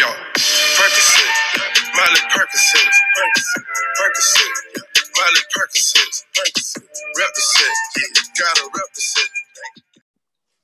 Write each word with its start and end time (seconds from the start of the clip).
Percocet, 0.00 1.26
Miley 1.94 2.20
Percocet, 2.30 2.88
Percocet, 3.98 4.54
Miley 5.18 5.42
Percocet, 5.54 6.24
gotta 8.38 8.62
rep 8.64 8.86
the 8.94 9.00
set. 9.02 9.28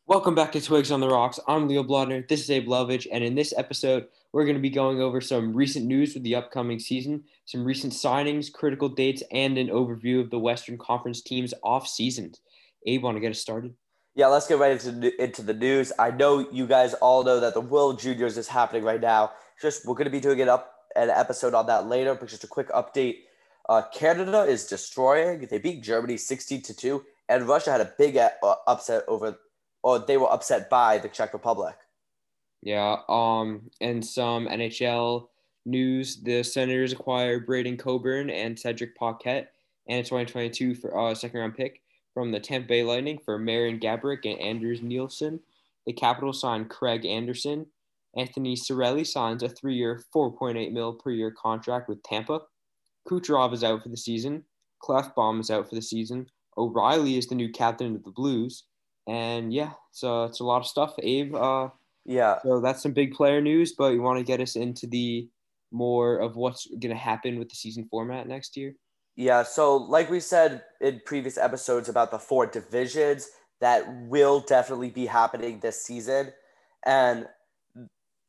Welcome 0.06 0.34
back 0.34 0.52
to 0.52 0.60
Twigs 0.62 0.90
on 0.90 1.00
the 1.00 1.08
Rocks. 1.08 1.38
I'm 1.46 1.68
Leo 1.68 1.82
Blodner. 1.82 2.26
This 2.26 2.40
is 2.40 2.50
Abe 2.50 2.66
Lovich, 2.66 3.06
and 3.12 3.22
in 3.22 3.34
this 3.34 3.52
episode, 3.58 4.06
we're 4.32 4.44
going 4.44 4.56
to 4.56 4.62
be 4.62 4.70
going 4.70 5.02
over 5.02 5.20
some 5.20 5.54
recent 5.54 5.84
news 5.84 6.14
with 6.14 6.22
the 6.22 6.34
upcoming 6.34 6.78
season, 6.78 7.24
some 7.44 7.62
recent 7.62 7.92
signings, 7.92 8.50
critical 8.50 8.88
dates, 8.88 9.22
and 9.32 9.58
an 9.58 9.68
overview 9.68 10.18
of 10.18 10.30
the 10.30 10.38
Western 10.38 10.78
Conference 10.78 11.20
teams 11.20 11.52
off 11.62 11.86
seasons. 11.86 12.40
Abe, 12.86 13.02
want 13.02 13.18
to 13.18 13.20
get 13.20 13.32
us 13.32 13.40
started? 13.40 13.74
Yeah, 14.16 14.28
let's 14.28 14.46
get 14.46 14.58
right 14.58 14.72
into, 14.72 15.22
into 15.22 15.42
the 15.42 15.52
news. 15.52 15.92
I 15.98 16.10
know 16.10 16.38
you 16.50 16.66
guys 16.66 16.94
all 16.94 17.22
know 17.22 17.38
that 17.38 17.52
the 17.52 17.60
World 17.60 18.00
Juniors 18.00 18.38
is 18.38 18.48
happening 18.48 18.82
right 18.82 19.00
now. 19.00 19.32
Just 19.60 19.86
we're 19.86 19.94
going 19.94 20.06
to 20.06 20.10
be 20.10 20.20
doing 20.20 20.38
it 20.38 20.48
up 20.48 20.72
an 20.96 21.10
episode 21.10 21.52
on 21.52 21.66
that 21.66 21.86
later, 21.86 22.14
but 22.14 22.30
just 22.30 22.42
a 22.42 22.46
quick 22.46 22.70
update. 22.70 23.18
Uh, 23.68 23.82
Canada 23.92 24.44
is 24.44 24.66
destroying. 24.66 25.46
They 25.50 25.58
beat 25.58 25.82
Germany 25.82 26.16
16 26.16 26.62
to 26.62 26.74
2, 26.74 27.04
and 27.28 27.46
Russia 27.46 27.70
had 27.70 27.82
a 27.82 27.92
big 27.98 28.16
uh, 28.16 28.30
upset 28.66 29.04
over, 29.06 29.36
or 29.82 29.98
they 29.98 30.16
were 30.16 30.32
upset 30.32 30.70
by 30.70 30.96
the 30.96 31.08
Czech 31.08 31.34
Republic. 31.34 31.76
Yeah. 32.62 32.96
Um. 33.10 33.70
And 33.82 34.02
some 34.02 34.46
NHL 34.48 35.28
news: 35.66 36.22
the 36.22 36.42
Senators 36.42 36.94
acquired 36.94 37.44
Braydon 37.44 37.76
Coburn 37.76 38.30
and 38.30 38.58
Cedric 38.58 38.96
Paquette, 38.96 39.52
and 39.86 40.00
a 40.00 40.02
2022 40.02 40.74
for 40.74 40.98
uh, 40.98 41.14
second 41.14 41.38
round 41.38 41.54
pick 41.54 41.82
from 42.16 42.32
the 42.32 42.40
Tampa 42.40 42.68
Bay 42.68 42.82
Lightning 42.82 43.18
for 43.22 43.38
Marian 43.38 43.78
Gaborik 43.78 44.24
and 44.24 44.40
Anders 44.40 44.80
Nilsson. 44.80 45.38
The 45.84 45.92
Capitals 45.92 46.40
signed 46.40 46.70
Craig 46.70 47.04
Anderson. 47.04 47.66
Anthony 48.16 48.56
Cirelli 48.56 49.06
signs 49.06 49.42
a 49.42 49.50
three-year, 49.50 50.02
4.8 50.14 50.72
mil 50.72 50.94
per 50.94 51.10
year 51.10 51.30
contract 51.30 51.90
with 51.90 52.02
Tampa. 52.04 52.40
Kucherov 53.06 53.52
is 53.52 53.62
out 53.62 53.82
for 53.82 53.90
the 53.90 53.98
season. 53.98 54.44
Klefbom 54.82 55.40
is 55.40 55.50
out 55.50 55.68
for 55.68 55.74
the 55.74 55.82
season. 55.82 56.26
O'Reilly 56.56 57.18
is 57.18 57.26
the 57.26 57.34
new 57.34 57.50
captain 57.50 57.94
of 57.94 58.02
the 58.02 58.10
Blues. 58.10 58.64
And 59.06 59.52
yeah, 59.52 59.72
so 59.92 60.24
it's 60.24 60.40
a 60.40 60.44
lot 60.44 60.62
of 60.62 60.66
stuff. 60.66 60.94
Abe, 61.02 61.34
uh, 61.34 61.68
Yeah. 62.06 62.38
so 62.42 62.60
that's 62.60 62.82
some 62.82 62.92
big 62.92 63.12
player 63.12 63.42
news, 63.42 63.74
but 63.74 63.92
you 63.92 64.00
want 64.00 64.18
to 64.20 64.24
get 64.24 64.40
us 64.40 64.56
into 64.56 64.86
the 64.86 65.28
more 65.70 66.16
of 66.16 66.36
what's 66.36 66.66
going 66.66 66.88
to 66.88 66.94
happen 66.94 67.38
with 67.38 67.50
the 67.50 67.56
season 67.56 67.86
format 67.90 68.26
next 68.26 68.56
year? 68.56 68.74
Yeah, 69.16 69.44
so 69.44 69.76
like 69.78 70.10
we 70.10 70.20
said 70.20 70.62
in 70.78 71.00
previous 71.06 71.38
episodes 71.38 71.88
about 71.88 72.10
the 72.10 72.18
four 72.18 72.44
divisions 72.46 73.30
that 73.60 73.84
will 74.08 74.40
definitely 74.40 74.90
be 74.90 75.06
happening 75.06 75.58
this 75.58 75.82
season, 75.82 76.34
and 76.84 77.26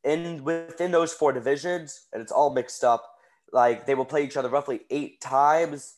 in 0.02 0.42
within 0.44 0.90
those 0.90 1.12
four 1.12 1.32
divisions, 1.32 2.06
and 2.12 2.22
it's 2.22 2.32
all 2.32 2.54
mixed 2.54 2.82
up. 2.82 3.04
Like 3.52 3.84
they 3.84 3.94
will 3.94 4.06
play 4.06 4.24
each 4.24 4.38
other 4.38 4.48
roughly 4.48 4.80
eight 4.88 5.20
times, 5.20 5.96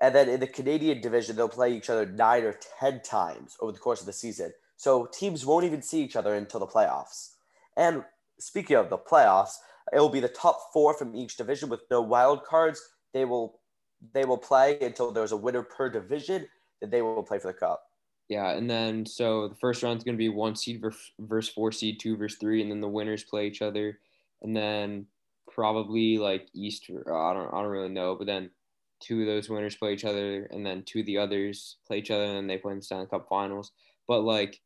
and 0.00 0.14
then 0.14 0.30
in 0.30 0.40
the 0.40 0.46
Canadian 0.46 1.02
division 1.02 1.36
they'll 1.36 1.48
play 1.48 1.76
each 1.76 1.90
other 1.90 2.06
nine 2.06 2.44
or 2.44 2.58
ten 2.78 3.02
times 3.02 3.58
over 3.60 3.72
the 3.72 3.78
course 3.78 4.00
of 4.00 4.06
the 4.06 4.12
season. 4.14 4.52
So 4.78 5.06
teams 5.12 5.44
won't 5.44 5.66
even 5.66 5.82
see 5.82 6.02
each 6.02 6.16
other 6.16 6.34
until 6.34 6.60
the 6.60 6.66
playoffs. 6.66 7.32
And 7.76 8.04
speaking 8.38 8.76
of 8.76 8.88
the 8.88 8.96
playoffs, 8.96 9.56
it 9.92 9.98
will 9.98 10.08
be 10.08 10.20
the 10.20 10.28
top 10.28 10.72
four 10.72 10.94
from 10.94 11.14
each 11.14 11.36
division 11.36 11.68
with 11.68 11.80
no 11.90 12.00
wild 12.00 12.44
cards. 12.44 12.80
They 13.12 13.26
will 13.26 13.59
they 14.14 14.24
will 14.24 14.38
play 14.38 14.78
until 14.80 15.12
there's 15.12 15.32
a 15.32 15.36
winner 15.36 15.62
per 15.62 15.88
division. 15.88 16.46
Then 16.80 16.90
they 16.90 17.02
will 17.02 17.22
play 17.22 17.38
for 17.38 17.48
the 17.48 17.58
cup. 17.58 17.82
Yeah, 18.28 18.50
and 18.52 18.70
then 18.70 19.04
so 19.04 19.48
the 19.48 19.56
first 19.56 19.82
round 19.82 19.98
is 19.98 20.04
going 20.04 20.14
to 20.14 20.18
be 20.18 20.28
one 20.28 20.54
seed 20.54 20.80
versus, 20.80 21.48
four 21.48 21.72
seed, 21.72 21.98
two 21.98 22.16
versus 22.16 22.38
three, 22.38 22.62
and 22.62 22.70
then 22.70 22.80
the 22.80 22.88
winners 22.88 23.24
play 23.24 23.46
each 23.46 23.60
other, 23.60 23.98
and 24.42 24.56
then 24.56 25.06
probably 25.52 26.16
like 26.16 26.48
Easter. 26.54 27.02
I 27.12 27.34
don't, 27.34 27.52
I 27.52 27.60
don't 27.60 27.70
really 27.70 27.88
know, 27.88 28.14
but 28.14 28.28
then 28.28 28.50
two 29.00 29.22
of 29.22 29.26
those 29.26 29.48
winners 29.48 29.74
play 29.74 29.94
each 29.94 30.04
other, 30.04 30.44
and 30.44 30.64
then 30.64 30.84
two 30.84 31.00
of 31.00 31.06
the 31.06 31.18
others 31.18 31.78
play 31.88 31.98
each 31.98 32.12
other, 32.12 32.24
and 32.24 32.36
then 32.36 32.46
they 32.46 32.56
play 32.56 32.72
in 32.72 32.78
the 32.78 32.84
Stanley 32.84 33.06
Cup 33.06 33.26
Finals. 33.28 33.72
But 34.06 34.20
like 34.20 34.60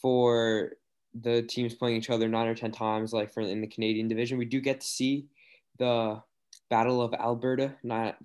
for 0.00 0.74
the 1.20 1.42
teams 1.42 1.74
playing 1.74 1.96
each 1.96 2.10
other 2.10 2.28
nine 2.28 2.46
or 2.46 2.54
ten 2.54 2.70
times, 2.70 3.12
like 3.12 3.32
for 3.32 3.40
in 3.40 3.60
the 3.60 3.66
Canadian 3.66 4.06
division, 4.06 4.38
we 4.38 4.44
do 4.44 4.60
get 4.60 4.80
to 4.80 4.86
see 4.86 5.26
the 5.78 6.22
Battle 6.70 7.02
of 7.02 7.12
Alberta 7.14 7.76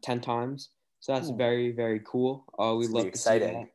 10 0.01 0.22
times. 0.22 0.69
So 1.00 1.13
that's 1.13 1.29
Ooh. 1.29 1.38
very, 1.38 1.72
very 1.72 2.01
cool. 2.06 2.45
Uh, 2.57 2.75
we 2.78 2.88
It's 2.88 2.94
love 2.94 3.07
see 3.13 3.39
that. 3.39 3.67
exciting. 3.67 3.69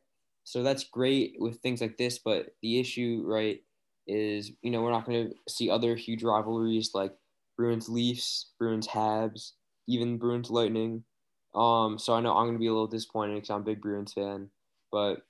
So 0.44 0.62
that's 0.62 0.84
great 0.84 1.36
with 1.38 1.60
things 1.60 1.80
like 1.80 1.96
this, 1.96 2.18
but 2.18 2.56
the 2.62 2.80
issue, 2.80 3.22
right, 3.24 3.62
is 4.06 4.52
you 4.62 4.70
know 4.70 4.82
we're 4.82 4.90
not 4.90 5.06
going 5.06 5.28
to 5.30 5.34
see 5.48 5.70
other 5.70 5.94
huge 5.94 6.22
rivalries 6.24 6.92
like 6.94 7.16
Bruins 7.56 7.88
Leafs, 7.88 8.52
Bruins 8.58 8.88
Habs, 8.88 9.52
even 9.86 10.18
Bruins 10.18 10.50
Lightning. 10.50 11.04
Um, 11.54 11.98
so 11.98 12.14
I 12.14 12.20
know 12.20 12.36
I'm 12.36 12.46
going 12.46 12.54
to 12.54 12.58
be 12.60 12.66
a 12.66 12.72
little 12.72 12.86
disappointed 12.86 13.34
because 13.34 13.50
I'm 13.50 13.60
a 13.60 13.64
big 13.64 13.80
Bruins 13.80 14.12
fan, 14.12 14.50
but 14.90 15.26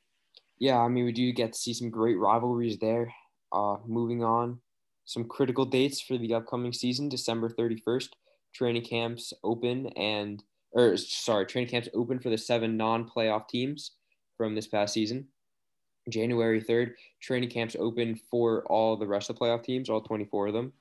yeah, 0.59 0.78
I 0.78 0.89
mean 0.89 1.05
we 1.05 1.12
do 1.12 1.33
get 1.33 1.53
to 1.55 1.59
see 1.59 1.75
some 1.75 1.91
great 1.91 2.17
rivalries 2.19 2.78
there. 2.78 3.12
Uh, 3.53 3.78
moving 3.87 4.22
on, 4.22 4.61
some 5.05 5.25
critical 5.28 5.65
dates 5.65 6.01
for 6.01 6.19
the 6.19 6.34
upcoming 6.34 6.72
season: 6.72 7.09
December 7.09 7.49
31st, 7.49 8.17
training 8.55 8.84
camps 8.84 9.33
open 9.44 9.87
and 9.97 10.43
or 10.72 10.97
sorry, 10.97 11.47
training 11.47 11.71
camps 11.71 11.88
open 11.94 12.19
for 12.19 12.31
the 12.31 12.38
seven 12.38 12.77
non-playoff 12.77 13.49
teams 13.49 13.93
from 14.37 14.55
this 14.55 14.66
past 14.66 14.94
season. 14.94 15.27
January 16.09 16.62
3rd, 16.62 16.93
training 17.21 17.50
camps 17.50 17.77
open 17.78 18.19
for 18.31 18.65
all 18.66 18.97
the 18.97 19.06
rest 19.06 19.31
of 19.31 19.37
the 19.37 19.44
playoff 19.44 19.62
teams, 19.62 19.91
all 19.91 20.00
24 20.00 20.49
of 20.49 20.55
them. 20.55 20.72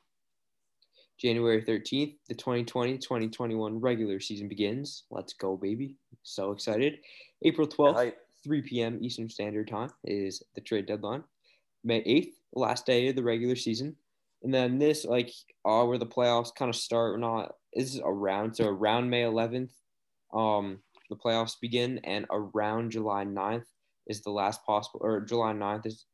January 1.17 1.61
13th, 1.61 2.15
the 2.29 2.35
2020 2.35 2.97
2021 2.97 3.81
regular 3.81 4.19
season 4.19 4.47
begins. 4.47 5.03
Let's 5.11 5.33
go, 5.33 5.57
baby. 5.57 5.97
So 6.23 6.51
excited. 6.51 6.99
April 7.43 7.67
12th, 7.67 8.13
3 8.43 8.61
p.m. 8.61 8.99
Eastern 9.01 9.29
Standard 9.29 9.67
Time 9.67 9.89
is 10.05 10.41
the 10.55 10.61
trade 10.61 10.85
deadline. 10.85 11.23
May 11.83 12.01
8th, 12.03 12.33
last 12.53 12.85
day 12.85 13.09
of 13.09 13.17
the 13.17 13.23
regular 13.23 13.57
season. 13.57 13.95
And 14.43 14.53
then 14.53 14.79
this, 14.79 15.03
like, 15.03 15.31
uh, 15.65 15.83
where 15.83 15.97
the 15.97 16.05
playoffs 16.05 16.55
kind 16.55 16.69
of 16.69 16.75
start, 16.75 17.13
or 17.13 17.17
not, 17.17 17.55
is 17.73 17.99
around. 18.03 18.55
So 18.55 18.67
around 18.67 19.09
May 19.09 19.23
11th, 19.23 19.71
um, 20.33 20.79
the 21.09 21.15
playoffs 21.15 21.59
begin, 21.59 21.99
and 22.03 22.25
around 22.29 22.91
July 22.91 23.25
9th 23.25 23.65
is 24.07 24.21
the 24.21 24.31
last 24.31 24.63
possible, 24.65 24.99
or 25.03 25.21
July 25.21 25.53
9th 25.53 25.85
is 25.85 26.05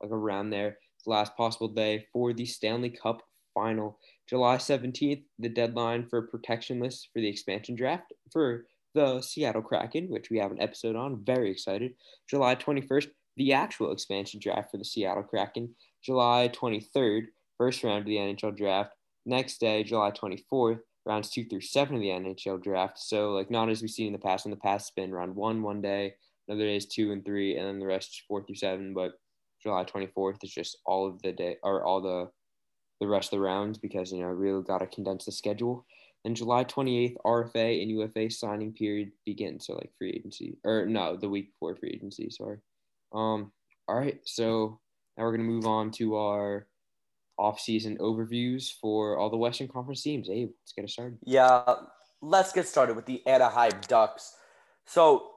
like 0.00 0.10
around 0.10 0.50
there, 0.50 0.78
the 1.04 1.10
last 1.10 1.36
possible 1.36 1.68
day 1.68 2.06
for 2.12 2.32
the 2.32 2.46
Stanley 2.46 2.90
Cup 2.90 3.22
final. 3.52 3.98
July 4.28 4.56
17th, 4.56 5.22
the 5.38 5.48
deadline 5.48 6.06
for 6.06 6.22
protection 6.22 6.80
list 6.80 7.08
for 7.12 7.20
the 7.20 7.28
expansion 7.28 7.74
draft 7.74 8.12
for 8.32 8.66
the 8.94 9.20
Seattle 9.20 9.62
Kraken, 9.62 10.08
which 10.08 10.30
we 10.30 10.38
have 10.38 10.50
an 10.50 10.60
episode 10.60 10.96
on. 10.96 11.24
Very 11.24 11.50
excited. 11.50 11.94
July 12.28 12.54
21st, 12.54 13.08
the 13.36 13.52
actual 13.52 13.92
expansion 13.92 14.40
draft 14.40 14.70
for 14.70 14.78
the 14.78 14.84
Seattle 14.84 15.22
Kraken. 15.22 15.74
July 16.02 16.50
23rd, 16.52 17.26
first 17.58 17.82
round 17.82 18.00
of 18.00 18.06
the 18.06 18.16
NHL 18.16 18.56
draft. 18.56 18.94
Next 19.26 19.58
day, 19.58 19.82
July 19.82 20.10
24th, 20.10 20.80
rounds 21.06 21.30
two 21.30 21.44
through 21.44 21.60
seven 21.60 21.96
of 21.96 22.00
the 22.00 22.08
NHL 22.08 22.62
draft. 22.62 22.98
So, 22.98 23.32
like, 23.32 23.50
not 23.50 23.68
as 23.68 23.82
we've 23.82 23.90
seen 23.90 24.08
in 24.08 24.12
the 24.12 24.18
past. 24.18 24.46
In 24.46 24.50
the 24.50 24.56
past, 24.56 24.88
it's 24.88 24.94
been 24.94 25.12
round 25.12 25.34
one 25.34 25.62
one 25.62 25.80
day, 25.80 26.14
another 26.48 26.64
day 26.64 26.76
is 26.76 26.86
two 26.86 27.12
and 27.12 27.24
three, 27.24 27.56
and 27.56 27.66
then 27.66 27.78
the 27.78 27.86
rest 27.86 28.22
four 28.26 28.42
through 28.42 28.56
seven. 28.56 28.94
But 28.94 29.12
July 29.62 29.84
24th 29.84 30.42
is 30.42 30.52
just 30.52 30.78
all 30.86 31.06
of 31.06 31.20
the 31.22 31.32
day, 31.32 31.56
or 31.62 31.84
all 31.84 32.00
the 32.00 32.30
the 33.00 33.08
rest 33.08 33.32
of 33.32 33.38
the 33.38 33.44
rounds 33.44 33.76
because 33.76 34.12
you 34.12 34.20
know 34.20 34.28
really 34.28 34.62
got 34.62 34.78
to 34.78 34.86
condense 34.86 35.24
the 35.24 35.32
schedule. 35.32 35.86
And 36.24 36.34
July 36.34 36.64
28th, 36.64 37.16
RFA 37.26 37.82
and 37.82 37.90
UFA 37.90 38.30
signing 38.30 38.72
period 38.72 39.12
begins. 39.26 39.66
So 39.66 39.74
like 39.74 39.90
free 39.98 40.10
agency, 40.10 40.56
or 40.64 40.86
no, 40.86 41.16
the 41.16 41.28
week 41.28 41.52
before 41.52 41.76
free 41.76 41.92
agency. 41.94 42.30
Sorry. 42.30 42.58
Um. 43.12 43.52
All 43.88 43.98
right. 43.98 44.18
So 44.24 44.80
now 45.16 45.24
we're 45.24 45.32
gonna 45.32 45.44
move 45.44 45.66
on 45.66 45.90
to 45.92 46.16
our 46.16 46.66
off-season 47.38 47.98
overviews 47.98 48.72
for 48.80 49.18
all 49.18 49.30
the 49.30 49.36
Western 49.36 49.68
Conference 49.68 50.02
teams. 50.02 50.28
Abe, 50.30 50.50
let's 50.62 50.72
get 50.72 50.84
it 50.84 50.90
started. 50.90 51.18
Yeah, 51.24 51.62
let's 52.20 52.52
get 52.52 52.66
started 52.66 52.96
with 52.96 53.06
the 53.06 53.26
Anaheim 53.26 53.72
Ducks. 53.88 54.34
So 54.86 55.30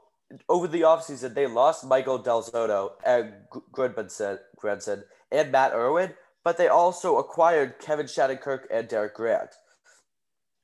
over 0.49 0.67
the 0.67 0.81
offseason, 0.81 1.33
they 1.33 1.47
lost 1.47 1.85
Michael 1.85 2.17
Del 2.17 2.43
Zotto 2.43 2.91
uh, 2.91 2.91
and 3.05 3.33
Gudmundsson 3.71 5.03
and 5.31 5.51
Matt 5.51 5.73
Irwin, 5.73 6.13
but 6.43 6.57
they 6.57 6.67
also 6.67 7.17
acquired 7.17 7.79
Kevin 7.79 8.05
Shattenkirk 8.05 8.61
and 8.71 8.87
Derek 8.87 9.15
Grant. 9.15 9.49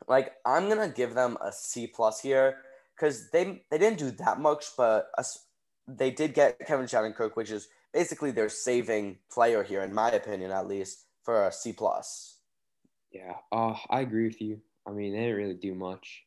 Like 0.07 0.33
I'm 0.45 0.67
gonna 0.67 0.89
give 0.89 1.13
them 1.13 1.37
a 1.41 1.51
C 1.51 1.87
plus 1.87 2.19
here 2.19 2.57
because 2.95 3.29
they 3.31 3.63
they 3.71 3.77
didn't 3.77 3.99
do 3.99 4.11
that 4.11 4.39
much, 4.39 4.65
but 4.77 5.07
us, 5.17 5.45
they 5.87 6.11
did 6.11 6.33
get 6.33 6.59
Kevin 6.67 6.85
Shattenkirk, 6.85 7.35
which 7.35 7.51
is 7.51 7.69
basically 7.93 8.31
their 8.31 8.49
saving 8.49 9.19
player 9.31 9.63
here, 9.63 9.81
in 9.81 9.93
my 9.93 10.11
opinion, 10.11 10.51
at 10.51 10.67
least 10.67 11.05
for 11.23 11.47
a 11.47 11.51
C 11.51 11.73
plus. 11.73 12.37
Yeah. 13.11 13.33
Uh, 13.51 13.75
I 13.89 14.01
agree 14.01 14.27
with 14.27 14.41
you. 14.41 14.59
I 14.87 14.91
mean, 14.91 15.13
they 15.13 15.19
didn't 15.21 15.35
really 15.37 15.53
do 15.53 15.73
much. 15.75 16.23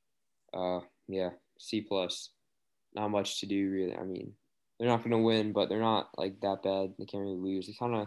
Uh, 0.55 0.81
yeah, 1.09 1.31
C 1.59 1.81
plus. 1.83 2.31
Not 2.95 3.09
much 3.11 3.41
to 3.41 3.47
do 3.47 3.71
really. 3.71 3.95
I 3.97 4.03
mean, 4.05 4.33
they're 4.79 4.89
not 4.89 5.03
gonna 5.03 5.19
win, 5.19 5.53
but 5.53 5.69
they're 5.69 5.81
not 5.81 6.11
like 6.17 6.41
that 6.41 6.63
bad. 6.63 6.95
They 6.99 7.05
can't 7.05 7.23
really 7.23 7.37
lose. 7.37 7.67
They 7.67 7.75
kind 7.79 7.95
of 7.95 8.07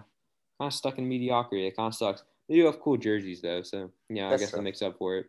kind 0.59 0.67
of 0.67 0.73
stuck 0.73 0.97
in 0.97 1.07
mediocrity. 1.07 1.67
It 1.67 1.75
kind 1.75 1.87
of 1.87 1.95
sucks. 1.95 2.23
They 2.47 2.55
do 2.55 2.65
have 2.65 2.79
cool 2.79 2.97
jerseys 2.97 3.41
though, 3.41 3.61
so 3.61 3.91
yeah, 4.09 4.29
That's 4.29 4.41
I 4.41 4.43
guess 4.43 4.49
true. 4.51 4.57
that 4.57 4.63
makes 4.63 4.81
up 4.81 4.97
for 4.97 5.17
it. 5.17 5.27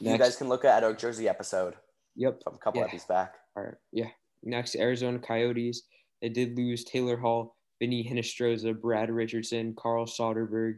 You 0.00 0.16
guys 0.18 0.36
can 0.36 0.48
look 0.48 0.64
at 0.64 0.82
our 0.82 0.94
jersey 0.94 1.28
episode 1.28 1.74
Yep. 2.16 2.42
from 2.42 2.54
a 2.54 2.58
couple 2.58 2.80
Yeah. 2.80 2.86
episodes 2.86 3.06
back. 3.06 3.34
All 3.56 3.62
right. 3.64 3.74
Yeah. 3.92 4.08
Next, 4.42 4.74
Arizona 4.76 5.18
Coyotes. 5.18 5.82
They 6.22 6.28
did 6.30 6.56
lose 6.56 6.84
Taylor 6.84 7.16
Hall, 7.16 7.56
Vinny 7.80 8.02
Hinostroza, 8.08 8.78
Brad 8.80 9.10
Richardson, 9.10 9.74
Carl 9.76 10.06
Soderberg, 10.06 10.76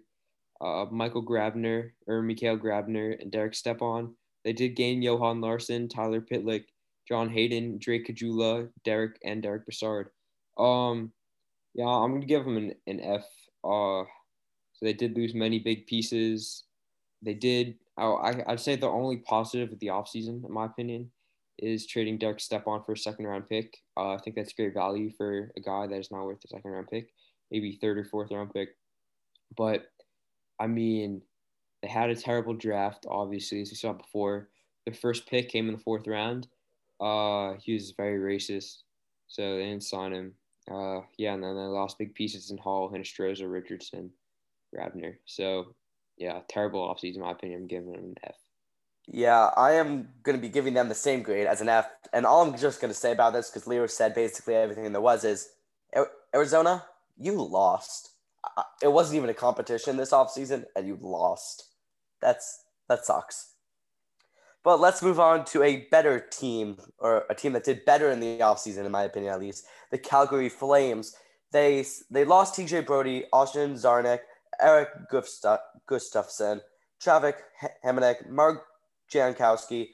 uh, 0.61 0.87
Michael 0.91 1.25
Grabner, 1.25 1.91
or 2.07 2.23
Mikhail 2.23 2.57
Grabner, 2.59 3.21
and 3.21 3.31
Derek 3.31 3.55
Stepan. 3.55 4.15
They 4.45 4.53
did 4.53 4.77
gain 4.77 5.03
Johan 5.03 5.41
Larsson, 5.41 5.89
Tyler 5.89 6.21
Pitlick, 6.21 6.65
John 7.09 7.29
Hayden, 7.29 7.79
Drake 7.79 8.07
Caggiula, 8.07 8.69
Derek, 8.85 9.19
and 9.25 9.43
Derek 9.43 9.67
Brassard. 9.67 10.09
Um, 10.59 11.13
yeah, 11.75 11.87
I'm 11.87 12.13
gonna 12.15 12.27
give 12.27 12.45
them 12.45 12.57
an, 12.57 12.75
an 12.87 13.01
F. 13.01 13.27
Uh, 13.65 14.05
so 14.73 14.83
they 14.83 14.93
did 14.93 15.17
lose 15.17 15.35
many 15.35 15.59
big 15.59 15.87
pieces. 15.87 16.65
They 17.23 17.35
did. 17.35 17.79
I- 17.99 18.45
I'd 18.47 18.61
say 18.61 18.77
the 18.77 18.89
only 18.89 19.19
positive 19.19 19.73
of 19.73 19.79
the 19.79 19.87
offseason, 19.89 20.45
in 20.45 20.53
my 20.53 20.67
opinion, 20.67 21.11
is 21.59 21.87
trading 21.87 22.19
Derek 22.19 22.41
Stepan 22.41 22.83
for 22.85 22.93
a 22.93 22.97
second 22.97 23.27
round 23.27 23.49
pick. 23.49 23.79
Uh, 23.97 24.13
I 24.15 24.19
think 24.19 24.37
that's 24.37 24.53
great 24.53 24.75
value 24.75 25.11
for 25.17 25.51
a 25.57 25.61
guy 25.61 25.87
that 25.87 25.99
is 25.99 26.11
not 26.11 26.25
worth 26.25 26.45
a 26.45 26.49
second 26.49 26.71
round 26.71 26.89
pick, 26.89 27.09
maybe 27.51 27.79
third 27.81 27.99
or 27.99 28.05
fourth 28.05 28.31
round 28.31 28.53
pick. 28.53 28.77
But 29.57 29.87
I 30.59 30.67
mean, 30.67 31.23
they 31.83 31.89
had 31.89 32.11
a 32.11 32.17
terrible 32.17 32.55
draft, 32.55 33.07
obviously, 33.09 33.61
as 33.63 33.71
we 33.71 33.77
saw 33.77 33.93
before. 33.93 34.49
Their 34.85 34.95
first 34.95 35.27
pick 35.29 35.49
came 35.49 35.69
in 35.69 35.75
the 35.75 35.81
fourth 35.81 36.07
round. 36.07 36.49
Uh, 37.01 37.55
he 37.61 37.75
was 37.75 37.93
very 37.97 38.19
racist, 38.19 38.83
so 39.27 39.57
they 39.57 39.65
didn't 39.65 39.85
sign 39.85 40.13
him. 40.13 40.33
Uh, 40.71 41.01
yeah, 41.19 41.35
and 41.35 41.43
then 41.43 41.55
they 41.55 41.63
lost 41.63 41.99
big 41.99 42.15
pieces 42.15 42.51
in 42.51 42.59
Hall, 42.59 42.91
Hinostroza, 42.91 43.51
Richardson, 43.51 44.11
Grabner. 44.75 45.17
So, 45.27 45.75
yeah, 46.17 46.41
terrible 46.49 46.81
offseason, 46.81 47.17
in 47.17 47.21
my 47.23 47.33
opinion. 47.33 47.63
I'm 47.63 47.67
giving 47.67 47.93
them 47.93 48.05
an 48.05 48.15
F. 48.25 48.37
Yeah, 49.07 49.51
I 49.57 49.73
am 49.73 50.09
going 50.25 50.37
to 50.37 50.43
be 50.43 50.49
giving 50.49 50.75
them 50.75 50.89
the 50.89 50.95
same 50.95 51.23
grade 51.23 51.47
as 51.47 51.61
an 51.61 51.69
F. 51.69 51.89
And 52.13 52.27
all 52.27 52.43
I'm 52.43 52.57
just 52.59 52.81
going 52.81 52.93
to 52.93 52.99
say 52.99 53.13
about 53.13 53.33
this, 53.33 53.51
because 53.51 53.69
Leo 53.69 53.87
said 53.87 54.15
basically 54.15 54.57
everything 54.57 54.91
there 54.91 55.01
was, 55.01 55.25
is 55.25 55.51
Arizona, 56.35 56.85
you 57.17 57.41
lost. 57.41 58.11
It 58.83 58.93
wasn't 58.93 59.17
even 59.17 59.31
a 59.31 59.35
competition 59.35 59.97
this 59.97 60.13
offseason, 60.13 60.65
and 60.75 60.87
you 60.87 60.99
lost. 61.01 61.65
That's 62.21 62.65
That 62.89 63.05
sucks. 63.05 63.53
But 64.65 64.81
let's 64.81 65.03
move 65.03 65.21
on 65.21 65.45
to 65.47 65.63
a 65.63 65.87
better 65.93 66.19
team, 66.19 66.79
or 66.99 67.25
a 67.31 67.35
team 67.35 67.53
that 67.53 67.65
did 67.65 67.85
better 67.85 68.11
in 68.11 68.19
the 68.19 68.39
offseason, 68.39 68.85
in 68.85 68.91
my 68.91 69.05
opinion 69.05 69.33
at 69.33 69.41
least. 69.41 69.65
The 69.93 69.99
Calgary 69.99 70.49
Flames. 70.49 71.15
They 71.53 71.85
they 72.11 72.25
lost 72.25 72.57
TJ 72.59 72.85
Brodie, 72.85 73.27
Austin 73.33 73.75
Czarnik, 73.75 74.21
Eric 74.61 74.89
Gustaf- 75.13 75.61
Gustafsson, 75.89 76.61
Travis 77.01 77.35
Hamonic, 77.85 78.29
Mark 78.29 78.65
Jankowski, 79.13 79.89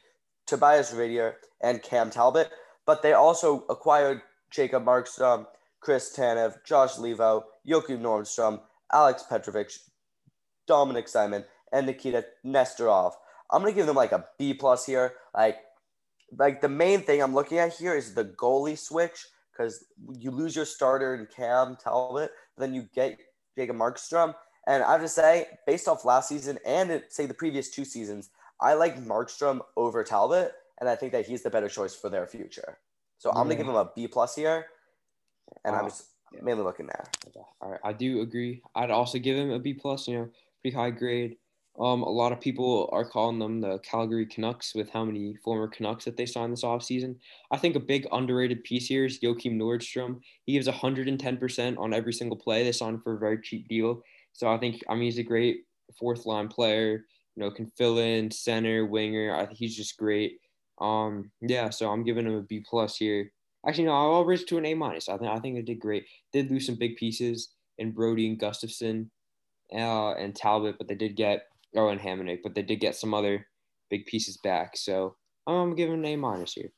Tobias 0.47 0.93
Rieder, 0.93 1.35
and 1.63 1.83
Cam 1.83 2.11
Talbot. 2.11 2.51
But 2.87 3.03
they 3.03 3.13
also 3.13 3.65
acquired 3.69 4.23
Jacob 4.51 4.85
Markstrom, 4.85 5.47
Chris 5.81 6.17
Tanev, 6.17 6.65
Josh 6.65 6.95
Leivo, 6.95 7.43
Joachim 7.65 8.01
Nordstrom, 8.01 8.61
Alex 8.93 9.25
Petrovich, 9.29 9.79
Dominic 10.67 11.09
Simon, 11.09 11.45
and 11.73 11.87
Nikita 11.87 12.25
Nesterov. 12.45 13.13
I'm 13.51 13.63
gonna 13.63 13.73
give 13.73 13.87
them 13.87 13.97
like 13.97 14.13
a 14.13 14.25
B 14.39 14.55
plus 14.55 14.87
here. 14.87 15.15
Like, 15.35 15.59
like 16.39 16.61
the 16.61 16.69
main 16.69 17.01
thing 17.03 17.23
I'm 17.23 17.35
looking 17.35 17.59
at 17.59 17.75
here 17.75 17.95
is 17.95 18.15
the 18.15 18.25
goalie 18.25 18.79
switch 18.79 19.27
because 19.53 19.85
you 20.19 20.31
lose 20.31 20.57
your 20.57 20.65
starter 20.65 21.15
in 21.15 21.27
Cam 21.35 21.77
Talbot, 21.77 22.31
but 22.57 22.61
then 22.61 22.75
you 22.75 22.89
get 22.95 23.19
Jacob 23.57 23.77
Markstrom. 23.77 24.35
And 24.67 24.83
I 24.83 24.93
have 24.93 25.01
to 25.01 25.09
say, 25.09 25.47
based 25.67 25.89
off 25.89 26.05
last 26.05 26.29
season 26.29 26.59
and 26.65 26.91
it, 26.91 27.13
say 27.13 27.27
the 27.27 27.35
previous 27.35 27.71
two 27.71 27.85
seasons, 27.85 28.31
I 28.61 28.75
like 28.75 29.05
Markstrom 29.05 29.61
over 29.77 30.05
Talbot, 30.05 30.53
and 30.81 30.89
I 30.89 30.95
think 30.95 31.13
that 31.13 31.27
he's 31.27 31.43
the 31.43 31.51
better 31.51 31.69
choice 31.69 31.95
for 31.95 32.09
their 32.09 32.27
future. 32.27 32.79
So 33.19 33.31
I'm 33.31 33.37
gonna 33.37 33.51
mm-hmm. 33.51 33.59
give 33.59 33.69
him 33.69 33.75
a 33.75 33.91
B 33.95 34.07
plus 34.09 34.35
here, 34.35 34.67
and 35.65 35.77
I'm 35.77 35.89
just 35.89 36.07
Yeah. 36.35 36.41
mainly 36.43 36.63
looking 36.65 36.87
there. 36.87 37.05
All 37.61 37.71
right, 37.71 37.81
I 37.85 37.93
do 37.93 38.21
agree. 38.21 38.63
I'd 38.75 38.91
also 38.91 39.19
give 39.19 39.37
him 39.37 39.51
a 39.51 39.59
B 39.59 39.75
plus. 39.75 40.09
You 40.09 40.19
know, 40.19 40.29
pretty 40.63 40.77
high 40.77 40.91
grade. 40.91 41.37
Um, 41.81 42.03
a 42.03 42.11
lot 42.11 42.33
of 42.33 42.41
people 42.41 42.91
are 42.93 43.05
calling 43.05 43.39
them 43.39 43.61
the 43.61 43.79
Calgary 43.79 44.27
Canucks 44.27 44.75
with 44.75 44.91
how 44.91 45.05
many 45.05 45.37
former 45.37 45.69
Canucks 45.69 46.05
that 46.05 46.19
they 46.19 46.27
signed 46.27 46.53
this 46.53 46.65
offseason. 46.65 47.17
I 47.51 47.57
think 47.57 47.77
a 47.77 47.81
big 47.81 48.07
underrated 48.13 48.63
piece 48.65 48.87
here 48.87 49.07
is 49.07 49.23
Joachim 49.23 49.59
Nordstrom. 49.59 50.21
He 50.45 50.53
gives 50.53 50.69
110% 50.69 51.79
on 51.79 51.95
every 51.95 52.13
single 52.13 52.37
play. 52.37 52.63
They 52.63 52.73
signed 52.73 53.03
for 53.03 53.15
a 53.15 53.19
very 53.19 53.41
cheap 53.41 53.69
deal. 53.69 54.03
So 54.35 54.49
I 54.49 54.59
think, 54.59 54.83
I 54.89 54.95
mean, 54.95 55.05
he's 55.05 55.19
a 55.19 55.23
great 55.23 55.65
fourth 55.99 56.27
line 56.27 56.49
player. 56.49 57.07
You 57.37 57.43
know, 57.43 57.51
can 57.51 57.73
fill 57.79 57.99
in 57.99 58.31
center, 58.31 58.85
winger. 58.85 59.35
I 59.35 59.47
think 59.47 59.59
he's 59.59 59.77
just 59.77 59.97
great. 59.97 60.41
Um, 60.79 61.31
yeah, 61.41 61.71
so 61.71 61.91
I'm 61.91 62.05
giving 62.05 62.27
him 62.27 62.35
a 62.35 62.43
B 62.43 62.63
plus 62.69 62.97
here. 62.99 63.33
Actually, 63.67 63.85
no, 63.85 63.93
I'll 63.93 64.25
raise 64.25 64.43
it 64.43 64.49
to 64.49 64.59
an 64.59 64.67
A 64.67 64.75
minus. 64.75 65.09
I 65.09 65.17
think 65.17 65.31
I 65.31 65.39
think 65.39 65.55
they 65.55 65.63
did 65.63 65.81
great. 65.81 66.07
Did 66.33 66.51
lose 66.51 66.67
some 66.67 66.75
big 66.75 66.97
pieces 66.97 67.51
in 67.79 67.93
Brodie 67.93 68.29
and 68.29 68.39
Gustafsson, 68.39 69.09
uh, 69.73 70.13
and 70.13 70.35
Talbot, 70.35 70.77
but 70.79 70.89
they 70.89 70.95
did 70.95 71.17
get 71.17 71.47
oh 71.77 71.89
and 71.89 72.01
Hamonic, 72.01 72.41
but 72.43 72.55
they 72.55 72.63
did 72.63 72.81
get 72.81 72.97
some 72.97 73.15
other 73.15 73.47
big 73.91 74.07
pieces 74.07 74.37
back. 74.39 74.77
So 74.77 75.17
I'm 75.47 75.75
giving 75.75 75.95
an 75.95 76.05
A 76.05 76.17
minus 76.17 76.55
here. 76.55 76.73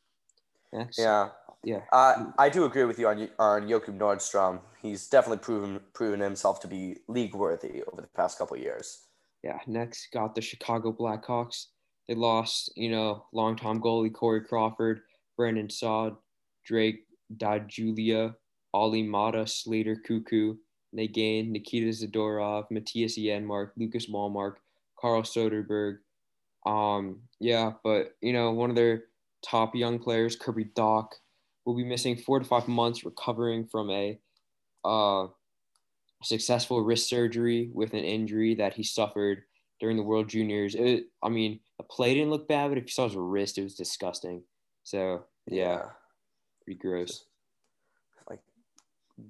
Next. 0.72 0.98
Yeah. 0.98 1.30
Yeah. 1.62 1.80
Uh, 1.92 2.26
I 2.38 2.50
do 2.50 2.64
agree 2.64 2.84
with 2.84 2.98
you 2.98 3.08
on 3.08 3.28
on 3.38 3.68
Joachim 3.68 3.98
Nordstrom. 3.98 4.60
He's 4.82 5.08
definitely 5.08 5.38
proven 5.38 5.80
proven 5.94 6.20
himself 6.20 6.60
to 6.60 6.68
be 6.68 6.98
league 7.08 7.34
worthy 7.34 7.82
over 7.90 8.02
the 8.02 8.08
past 8.08 8.38
couple 8.38 8.56
of 8.56 8.62
years. 8.62 9.06
Yeah. 9.42 9.58
Next, 9.66 10.08
got 10.12 10.34
the 10.34 10.42
Chicago 10.42 10.92
Blackhawks. 10.92 11.66
They 12.08 12.14
lost, 12.14 12.70
you 12.76 12.90
know, 12.90 13.24
longtime 13.32 13.80
goalie 13.80 14.12
Corey 14.12 14.42
Crawford, 14.42 15.00
Brandon 15.38 15.70
Saad, 15.70 16.16
Drake 16.64 17.04
Julia, 17.66 18.34
Olli 18.72 19.02
Maatta, 19.02 19.46
Slater 19.46 19.96
Koekkoek. 20.08 20.56
Gained 21.12 21.52
Nikita 21.52 21.88
Zadorov, 21.88 22.66
Mattias 22.70 23.18
Janmark, 23.18 23.70
Lucas 23.76 24.08
Wallmark, 24.08 24.60
Carl 24.98 25.22
Soderberg. 25.22 25.98
Um, 26.66 27.22
yeah, 27.40 27.72
but 27.82 28.12
you 28.20 28.32
know, 28.32 28.52
one 28.52 28.70
of 28.70 28.76
their 28.76 29.04
top 29.44 29.74
young 29.74 29.98
players, 29.98 30.36
Kirby 30.36 30.66
Dach, 30.76 31.08
will 31.64 31.76
be 31.76 31.84
missing 31.84 32.16
four 32.16 32.38
to 32.38 32.44
five 32.44 32.68
months 32.68 33.04
recovering 33.04 33.66
from 33.66 33.90
a 33.90 34.18
uh, 34.84 35.26
successful 36.22 36.82
wrist 36.82 37.08
surgery 37.08 37.70
with 37.74 37.92
an 37.92 38.04
injury 38.04 38.54
that 38.54 38.74
he 38.74 38.82
suffered 38.82 39.42
during 39.80 39.96
the 39.96 40.02
World 40.02 40.28
Juniors. 40.28 40.74
It, 40.74 41.06
I 41.22 41.28
mean, 41.28 41.60
the 41.78 41.84
play 41.84 42.14
didn't 42.14 42.30
look 42.30 42.48
bad, 42.48 42.68
but 42.68 42.78
if 42.78 42.84
you 42.84 42.90
saw 42.90 43.04
his 43.04 43.16
wrist, 43.16 43.58
it 43.58 43.64
was 43.64 43.74
disgusting. 43.74 44.42
So 44.84 45.24
yeah, 45.46 45.86
pretty 46.64 46.78
gross. 46.78 47.26
Like 48.28 48.40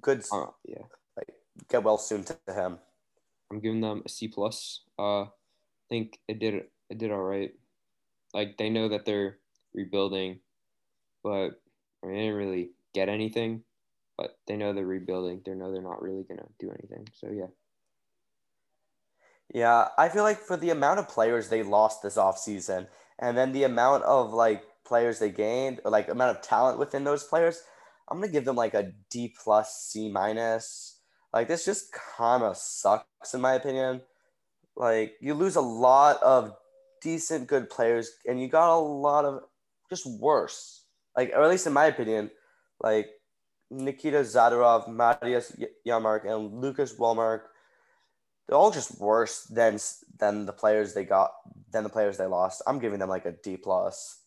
good 0.01 0.23
Uh, 0.31 0.47
yeah, 0.65 0.83
Like 1.17 1.29
get 1.69 1.83
well 1.83 1.97
soon 1.97 2.23
to 2.23 2.37
him. 2.47 2.79
I'm 3.51 3.59
giving 3.59 3.81
them 3.81 4.03
a 4.05 4.09
C 4.09 4.27
plus. 4.27 4.81
Uh, 4.97 5.23
I 5.23 5.29
think 5.89 6.19
it 6.27 6.39
did 6.39 6.55
it 6.89 6.97
did 6.97 7.11
all 7.11 7.23
right. 7.23 7.51
Like 8.33 8.57
they 8.57 8.69
know 8.69 8.89
that 8.89 9.05
they're 9.05 9.37
rebuilding, 9.73 10.39
but 11.23 11.61
I 12.03 12.07
mean, 12.07 12.15
they 12.15 12.21
didn't 12.21 12.35
really 12.35 12.69
get 12.93 13.09
anything. 13.09 13.63
But 14.17 14.37
they 14.47 14.55
know 14.55 14.73
they're 14.73 14.85
rebuilding. 14.85 15.41
They 15.45 15.53
know 15.53 15.71
they're 15.73 15.81
not 15.81 16.01
really 16.01 16.23
gonna 16.23 16.47
do 16.59 16.71
anything. 16.71 17.07
So 17.13 17.29
yeah. 17.31 17.47
Yeah, 19.53 19.89
I 19.97 20.09
feel 20.09 20.23
like 20.23 20.39
for 20.39 20.57
the 20.57 20.71
amount 20.71 20.99
of 20.99 21.07
players 21.07 21.49
they 21.49 21.63
lost 21.63 22.01
this 22.01 22.15
offseason 22.17 22.87
and 23.19 23.37
then 23.37 23.51
the 23.51 23.63
amount 23.63 24.03
of 24.03 24.33
like 24.33 24.63
players 24.85 25.19
they 25.19 25.29
gained 25.29 25.81
or 25.83 25.91
like 25.91 26.07
amount 26.09 26.37
of 26.37 26.43
talent 26.43 26.79
within 26.79 27.03
those 27.03 27.23
players, 27.23 27.61
I'm 28.09 28.19
gonna 28.19 28.31
give 28.31 28.45
them 28.45 28.55
like 28.55 28.73
a 28.73 28.91
D 29.09 29.33
plus 29.43 29.87
C 29.89 30.09
minus. 30.11 30.99
Like 31.33 31.47
this 31.47 31.65
just 31.65 31.91
kind 32.17 32.43
of 32.43 32.57
sucks 32.57 33.33
in 33.33 33.41
my 33.41 33.53
opinion. 33.53 34.01
Like 34.75 35.15
you 35.19 35.33
lose 35.33 35.55
a 35.55 35.61
lot 35.61 36.21
of 36.23 36.53
decent 37.01 37.47
good 37.47 37.69
players 37.69 38.11
and 38.25 38.41
you 38.41 38.47
got 38.47 38.75
a 38.75 38.79
lot 38.79 39.25
of 39.25 39.43
just 39.89 40.05
worse. 40.19 40.85
Like 41.17 41.31
or 41.35 41.43
at 41.43 41.49
least 41.49 41.67
in 41.67 41.73
my 41.73 41.85
opinion, 41.85 42.31
like 42.81 43.07
Nikita 43.71 44.19
Zadorov, 44.19 44.87
Matthias 44.87 45.55
Yamark, 45.87 46.25
and 46.25 46.61
Lucas 46.61 46.97
Wallmark 46.97 47.49
they're 48.47 48.57
all 48.57 48.71
just 48.71 48.99
worse 48.99 49.43
than 49.43 49.79
than 50.19 50.45
the 50.45 50.53
players 50.53 50.93
they 50.93 51.03
got 51.03 51.31
than 51.71 51.83
the 51.83 51.89
players 51.89 52.17
they 52.17 52.25
lost. 52.25 52.61
I'm 52.67 52.79
giving 52.79 52.99
them 52.99 53.09
like 53.09 53.25
a 53.25 53.31
D 53.31 53.57
plus. 53.57 54.19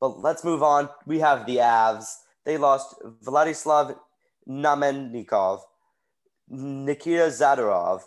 But 0.00 0.20
let's 0.20 0.44
move 0.44 0.62
on. 0.62 0.88
We 1.06 1.20
have 1.20 1.46
the 1.46 1.56
Avs. 1.56 2.06
They 2.44 2.58
lost 2.58 2.94
Vladislav 3.24 3.96
Namestnikov, 4.48 5.60
Nikita 6.48 7.26
Zadorov, 7.26 8.02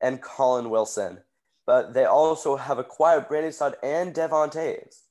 and 0.00 0.20
Colin 0.20 0.70
Wilson. 0.70 1.18
But 1.66 1.94
they 1.94 2.04
also 2.04 2.56
have 2.56 2.78
acquired 2.78 3.28
Brandon 3.28 3.52
Stud 3.52 3.76
and 3.82 4.14
Devon 4.14 4.50
Toews. 4.50 5.02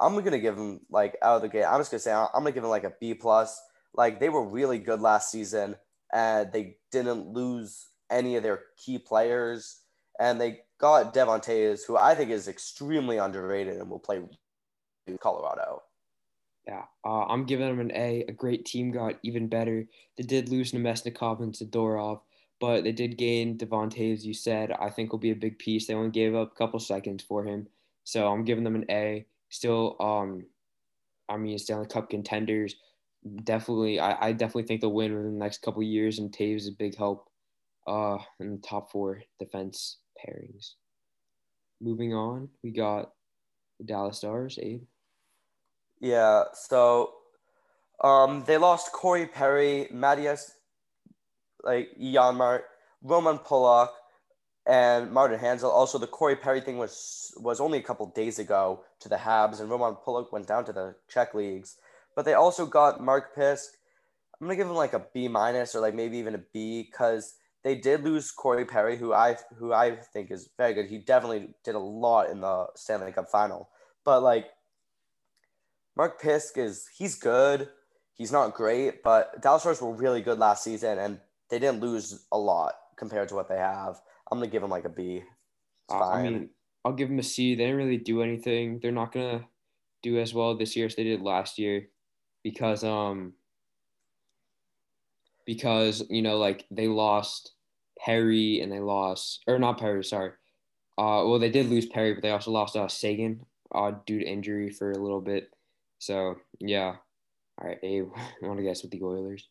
I'm 0.00 0.14
gonna 0.22 0.38
give 0.38 0.56
them 0.56 0.80
like 0.90 1.16
out 1.22 1.36
of 1.36 1.42
the 1.42 1.48
gate. 1.48 1.64
I'm 1.64 1.80
just 1.80 1.90
gonna 1.90 2.00
say 2.00 2.12
I'm 2.12 2.28
gonna 2.32 2.52
give 2.52 2.62
them 2.62 2.70
like 2.70 2.84
a 2.84 2.94
B 3.00 3.14
plus. 3.14 3.60
Like 3.94 4.20
they 4.20 4.28
were 4.28 4.44
really 4.44 4.78
good 4.78 5.00
last 5.00 5.30
season, 5.30 5.76
and 6.12 6.52
they 6.52 6.76
didn't 6.92 7.26
lose 7.28 7.86
any 8.10 8.36
of 8.36 8.42
their 8.42 8.62
key 8.76 8.98
players, 8.98 9.80
and 10.20 10.40
they 10.40 10.60
got 10.80 11.12
Devon 11.12 11.40
Toews, 11.40 11.84
who 11.86 11.96
I 11.96 12.14
think 12.14 12.30
is 12.30 12.48
extremely 12.48 13.18
underrated 13.18 13.78
and 13.78 13.90
will 13.90 13.98
play 13.98 14.20
Colorado. 15.16 15.82
Yeah, 16.66 16.84
uh, 17.02 17.24
I'm 17.24 17.46
giving 17.46 17.66
them 17.66 17.80
an 17.80 17.92
A. 17.92 18.24
A 18.28 18.32
great 18.32 18.66
team 18.66 18.90
got 18.90 19.14
even 19.22 19.48
better. 19.48 19.86
They 20.18 20.24
did 20.24 20.50
lose 20.50 20.72
Namestnikov 20.72 21.40
and 21.40 21.54
Zadorov, 21.54 22.20
but 22.60 22.84
they 22.84 22.92
did 22.92 23.16
gain 23.16 23.56
Devontae, 23.56 24.12
as 24.12 24.26
you 24.26 24.34
said. 24.34 24.72
I 24.72 24.90
think 24.90 25.10
will 25.10 25.18
be 25.18 25.30
a 25.30 25.36
big 25.36 25.58
piece. 25.58 25.86
They 25.86 25.94
only 25.94 26.10
gave 26.10 26.34
up 26.34 26.52
a 26.52 26.54
couple 26.54 26.78
seconds 26.78 27.22
for 27.22 27.42
him, 27.42 27.68
so 28.04 28.28
I'm 28.28 28.44
giving 28.44 28.64
them 28.64 28.74
an 28.74 28.84
A. 28.90 29.24
Still, 29.48 29.96
um, 29.98 30.44
I 31.30 31.38
mean, 31.38 31.58
Stanley 31.58 31.86
Cup 31.86 32.10
contenders. 32.10 32.76
Definitely, 33.44 33.98
I, 33.98 34.28
I 34.28 34.32
definitely 34.32 34.64
think 34.64 34.82
they'll 34.82 34.92
win 34.92 35.14
within 35.16 35.38
the 35.38 35.44
next 35.44 35.62
couple 35.62 35.82
years, 35.82 36.18
and 36.18 36.30
Toews 36.30 36.56
is 36.56 36.68
a 36.68 36.72
big 36.72 36.96
help 36.96 37.30
uh, 37.86 38.18
in 38.40 38.52
the 38.52 38.58
top 38.58 38.92
four 38.92 39.22
defense 39.38 39.96
pairings. 40.22 40.74
Moving 41.80 42.12
on, 42.12 42.50
we 42.62 42.72
got 42.72 43.12
the 43.78 43.86
Dallas 43.86 44.18
Stars. 44.18 44.58
Abe. 44.60 44.82
Yeah, 46.00 46.44
so 46.54 47.12
um, 48.02 48.44
they 48.46 48.56
lost 48.56 48.92
Corey 48.92 49.26
Perry, 49.26 49.88
Mattias, 49.92 50.52
like 51.64 51.88
Janmark, 52.00 52.62
Roman 53.02 53.38
Polak, 53.38 53.88
and 54.66 55.10
Martin 55.10 55.38
Hanzal. 55.40 55.70
Also, 55.72 55.98
the 55.98 56.06
Corey 56.06 56.36
Perry 56.36 56.60
thing 56.60 56.78
was 56.78 57.32
was 57.38 57.60
only 57.60 57.78
a 57.78 57.82
couple 57.82 58.06
days 58.14 58.38
ago 58.38 58.84
to 59.00 59.08
the 59.08 59.16
Habs, 59.16 59.60
and 59.60 59.70
Roman 59.70 59.94
Polak 59.94 60.32
went 60.32 60.46
down 60.46 60.64
to 60.66 60.72
the 60.72 60.94
Czech 61.08 61.34
leagues. 61.34 61.76
But 62.14 62.24
they 62.24 62.34
also 62.34 62.66
got 62.66 63.00
Mark 63.02 63.34
Pysyk. 63.34 63.68
I'm 64.40 64.46
gonna 64.46 64.56
give 64.56 64.68
him 64.68 64.74
like 64.74 64.92
a 64.92 65.06
B 65.12 65.26
minus 65.26 65.74
or 65.74 65.80
like 65.80 65.94
maybe 65.94 66.18
even 66.18 66.34
a 66.34 66.44
B 66.52 66.82
because 66.82 67.34
they 67.64 67.74
did 67.74 68.04
lose 68.04 68.30
Corey 68.30 68.64
Perry, 68.64 68.96
who 68.96 69.12
I 69.12 69.36
who 69.58 69.72
I 69.72 69.96
think 69.96 70.30
is 70.30 70.48
very 70.56 70.74
good. 70.74 70.86
He 70.86 70.98
definitely 70.98 71.54
did 71.64 71.74
a 71.74 71.80
lot 71.80 72.30
in 72.30 72.40
the 72.42 72.66
Stanley 72.76 73.10
Cup 73.10 73.28
final. 73.30 73.70
But 74.04 74.22
like 74.22 74.46
Mark 75.98 76.22
Pysyk 76.22 76.56
is 76.56 76.88
he's 76.96 77.16
good. 77.16 77.68
He's 78.14 78.30
not 78.30 78.54
great, 78.54 79.02
but 79.02 79.42
Dallas 79.42 79.62
Stars 79.62 79.82
were 79.82 79.92
really 79.92 80.22
good 80.22 80.38
last 80.38 80.62
season, 80.62 80.98
and 80.98 81.20
they 81.50 81.58
didn't 81.58 81.80
lose 81.80 82.24
a 82.30 82.38
lot 82.38 82.74
compared 82.96 83.28
to 83.28 83.34
what 83.34 83.48
they 83.48 83.58
have. 83.58 84.00
I'm 84.30 84.38
gonna 84.38 84.50
give 84.50 84.62
them 84.62 84.70
like 84.70 84.84
a 84.84 84.88
B. 84.88 85.22
Uh, 85.90 86.08
I 86.08 86.22
mean, 86.22 86.50
I'll 86.84 86.92
give 86.92 87.08
them 87.08 87.18
a 87.18 87.22
C. 87.22 87.54
They 87.54 87.64
didn't 87.64 87.78
really 87.78 87.96
do 87.96 88.22
anything. 88.22 88.78
They're 88.80 88.92
not 88.92 89.12
gonna 89.12 89.44
do 90.02 90.20
as 90.20 90.32
well 90.32 90.56
this 90.56 90.76
year 90.76 90.86
as 90.86 90.94
they 90.94 91.02
did 91.02 91.20
last 91.20 91.58
year, 91.58 91.88
because 92.44 92.84
um 92.84 93.32
because 95.44 96.04
you 96.08 96.22
know 96.22 96.38
like 96.38 96.64
they 96.70 96.86
lost 96.86 97.52
Perry 97.98 98.60
and 98.60 98.70
they 98.70 98.80
lost 98.80 99.42
or 99.48 99.58
not 99.58 99.78
Perry, 99.78 100.04
sorry. 100.04 100.30
Uh, 100.96 101.22
well, 101.26 101.38
they 101.38 101.50
did 101.50 101.68
lose 101.68 101.86
Perry, 101.86 102.14
but 102.14 102.22
they 102.22 102.30
also 102.30 102.50
lost 102.50 102.76
uh, 102.76 102.88
Seguin 102.88 103.44
uh, 103.72 103.92
due 104.04 104.18
to 104.18 104.26
injury 104.26 104.68
for 104.70 104.90
a 104.90 104.98
little 104.98 105.20
bit. 105.20 105.50
So 105.98 106.36
yeah. 106.60 106.96
All 107.60 107.68
right, 107.68 107.78
Abe, 107.82 108.10
want 108.42 108.58
to 108.58 108.64
guess 108.64 108.82
with 108.82 108.92
the 108.92 109.02
Oilers? 109.02 109.48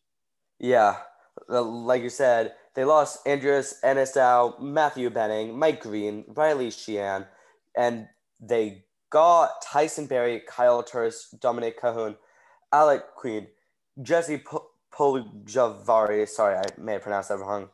Yeah, 0.60 0.96
like 1.48 2.02
you 2.02 2.10
said, 2.10 2.54
they 2.74 2.84
lost 2.84 3.26
Andreas 3.28 3.76
Ennisau, 3.84 4.60
Matthew 4.60 5.10
Benning, 5.10 5.58
Mike 5.58 5.82
Green, 5.82 6.24
Riley 6.28 6.68
Sheahan, 6.70 7.26
and 7.76 8.08
they 8.40 8.84
got 9.10 9.62
Tyson 9.62 10.06
Barrie, 10.06 10.42
Kyle 10.48 10.82
Turris, 10.82 11.34
Dominik 11.38 11.78
Kahun, 11.82 12.16
Alec 12.72 13.04
Quine, 13.16 13.48
Jesse 14.02 14.38
P- 14.38 14.58
Puljujärvi, 14.92 16.28
sorry, 16.28 16.56
I 16.56 16.64
may 16.78 16.94
have 16.94 17.02
pronounced 17.02 17.30
that 17.30 17.38
wrong, 17.38 17.68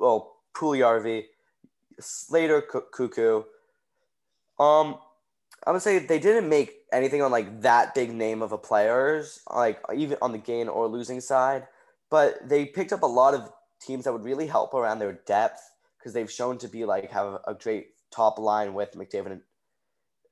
oh, 0.00 0.32
Puljujarvi, 0.54 1.24
Slater 2.00 2.62
Koekkoek. 2.62 3.44
Um, 4.60 4.98
I 5.66 5.72
would 5.72 5.82
say 5.82 6.00
they 6.00 6.18
didn't 6.20 6.48
make 6.48 6.77
anything 6.92 7.22
on 7.22 7.30
like 7.30 7.62
that 7.62 7.94
big 7.94 8.12
name 8.12 8.42
of 8.42 8.52
a 8.52 8.58
players, 8.58 9.40
like 9.52 9.80
even 9.94 10.18
on 10.22 10.32
the 10.32 10.38
gain 10.38 10.68
or 10.68 10.86
losing 10.86 11.20
side, 11.20 11.66
but 12.10 12.48
they 12.48 12.66
picked 12.66 12.92
up 12.92 13.02
a 13.02 13.06
lot 13.06 13.34
of 13.34 13.50
teams 13.80 14.04
that 14.04 14.12
would 14.12 14.24
really 14.24 14.46
help 14.46 14.74
around 14.74 14.98
their 14.98 15.20
depth 15.26 15.60
because 15.98 16.12
they've 16.12 16.30
shown 16.30 16.58
to 16.58 16.68
be 16.68 16.84
like 16.84 17.10
have 17.10 17.38
a 17.46 17.54
great 17.54 17.88
top 18.10 18.38
line 18.38 18.74
with 18.74 18.92
McDavid 18.92 19.32
and, 19.32 19.40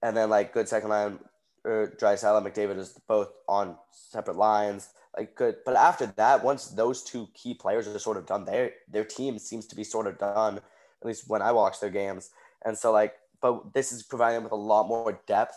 and 0.02 0.16
then 0.16 0.30
like 0.30 0.52
good 0.52 0.68
second 0.68 0.90
line. 0.90 1.18
Er, 1.66 1.82
or 1.82 1.86
Draisaitl 2.00 2.38
and 2.38 2.46
McDavid 2.46 2.78
is 2.78 2.98
both 3.08 3.28
on 3.48 3.76
separate 3.90 4.36
lines, 4.36 4.90
like 5.16 5.34
good. 5.34 5.56
But 5.64 5.74
after 5.74 6.06
that, 6.16 6.44
once 6.44 6.68
those 6.68 7.02
two 7.02 7.28
key 7.34 7.54
players 7.54 7.88
are 7.88 7.98
sort 7.98 8.16
of 8.16 8.26
done, 8.26 8.44
their 8.44 8.70
their 8.88 9.04
team 9.04 9.38
seems 9.38 9.66
to 9.66 9.76
be 9.76 9.82
sort 9.82 10.06
of 10.06 10.16
done. 10.16 10.58
At 10.58 11.06
least 11.06 11.28
when 11.28 11.42
I 11.42 11.50
watch 11.50 11.80
their 11.80 11.90
games, 11.90 12.30
and 12.64 12.78
so 12.78 12.92
like 12.92 13.14
but 13.40 13.74
this 13.74 13.92
is 13.92 14.02
providing 14.02 14.36
them 14.36 14.44
with 14.44 14.52
a 14.52 14.56
lot 14.56 14.88
more 14.88 15.20
depth 15.26 15.56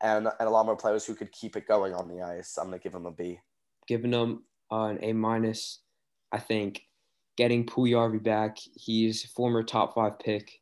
and, 0.00 0.28
and 0.38 0.48
a 0.48 0.50
lot 0.50 0.66
more 0.66 0.76
players 0.76 1.04
who 1.04 1.14
could 1.14 1.32
keep 1.32 1.56
it 1.56 1.66
going 1.66 1.94
on 1.94 2.08
the 2.08 2.22
ice. 2.22 2.56
I'm 2.56 2.66
gonna 2.66 2.78
give 2.78 2.92
them 2.92 3.06
a 3.06 3.10
B. 3.10 3.40
Giving 3.86 4.10
them 4.10 4.44
uh, 4.70 4.84
an 4.84 4.98
A 5.02 5.12
minus. 5.12 5.80
I 6.32 6.38
think 6.38 6.82
getting 7.36 7.66
Puljujarvi 7.66 8.22
back. 8.22 8.58
He's 8.74 9.24
former 9.24 9.62
top 9.62 9.94
five 9.94 10.18
pick. 10.18 10.60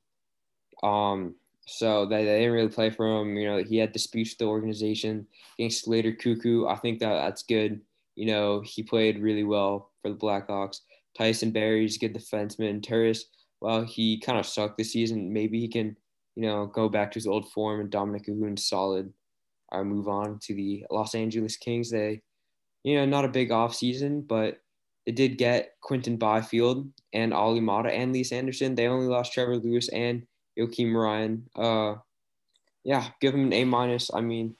Um, 0.82 1.34
so 1.66 2.06
they, 2.06 2.24
they 2.24 2.38
didn't 2.38 2.52
really 2.52 2.68
play 2.68 2.90
for 2.90 3.20
him. 3.20 3.36
You 3.36 3.48
know, 3.48 3.64
he 3.64 3.78
had 3.78 3.92
disputes 3.92 4.32
with 4.32 4.38
the 4.38 4.44
organization 4.44 5.26
against 5.58 5.84
Slater 5.84 6.12
Koekkoek. 6.12 6.70
I 6.70 6.76
think 6.76 7.00
that 7.00 7.14
that's 7.14 7.42
good. 7.42 7.80
You 8.14 8.26
know, 8.26 8.62
he 8.64 8.82
played 8.82 9.20
really 9.20 9.44
well 9.44 9.90
for 10.00 10.10
the 10.10 10.16
Blackhawks. 10.16 10.80
Tyson 11.18 11.50
Barrie's 11.50 11.96
a 11.96 11.98
good 11.98 12.14
defenseman. 12.14 12.82
Turris, 12.82 13.24
well, 13.60 13.84
he 13.84 14.20
kind 14.20 14.38
of 14.38 14.46
sucked 14.46 14.78
this 14.78 14.92
season. 14.92 15.32
Maybe 15.32 15.58
he 15.58 15.68
can 15.68 15.96
you 16.36 16.42
know, 16.42 16.66
go 16.66 16.88
back 16.88 17.10
to 17.10 17.16
his 17.16 17.26
old 17.26 17.50
form 17.50 17.80
and 17.80 17.90
Dominik 17.90 18.26
Kahun's 18.26 18.68
solid. 18.68 19.12
I 19.72 19.82
move 19.82 20.08
on 20.08 20.38
to 20.44 20.54
the 20.54 20.86
Los 20.90 21.14
Angeles 21.14 21.56
Kings. 21.56 21.90
They, 21.90 22.22
you 22.84 22.96
know, 22.96 23.04
not 23.04 23.24
a 23.24 23.28
big 23.28 23.50
off 23.50 23.74
season, 23.74 24.22
but 24.22 24.58
they 25.06 25.12
did 25.12 25.38
get 25.38 25.72
Quinton 25.80 26.16
Byfield 26.16 26.88
and 27.12 27.32
Olli 27.32 27.60
Maatta 27.60 27.90
and 27.90 28.12
Lias 28.12 28.32
Andersson. 28.32 28.74
They 28.74 28.88
only 28.88 29.06
lost 29.06 29.32
Trevor 29.32 29.56
Lewis 29.56 29.88
and 29.88 30.26
Joakim 30.58 30.94
Ryan. 30.94 31.48
Uh, 31.56 31.96
yeah, 32.84 33.08
give 33.20 33.32
them 33.32 33.46
an 33.46 33.52
A 33.52 33.64
minus. 33.64 34.10
I 34.12 34.20
mean, 34.20 34.56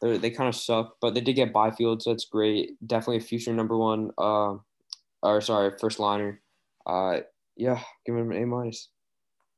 they 0.00 0.30
kind 0.30 0.48
of 0.48 0.54
suck, 0.54 0.96
but 1.00 1.14
they 1.14 1.20
did 1.20 1.34
get 1.34 1.52
Byfield, 1.52 2.02
so 2.02 2.10
that's 2.10 2.26
great. 2.26 2.76
Definitely 2.86 3.18
a 3.18 3.20
future 3.20 3.52
number 3.52 3.76
one. 3.76 4.10
Uh, 4.18 4.56
or 5.22 5.40
sorry, 5.40 5.72
first 5.80 5.98
liner. 5.98 6.40
Uh, 6.86 7.20
yeah, 7.56 7.80
give 8.04 8.14
them 8.14 8.30
an 8.30 8.42
A 8.42 8.46
minus. 8.46 8.88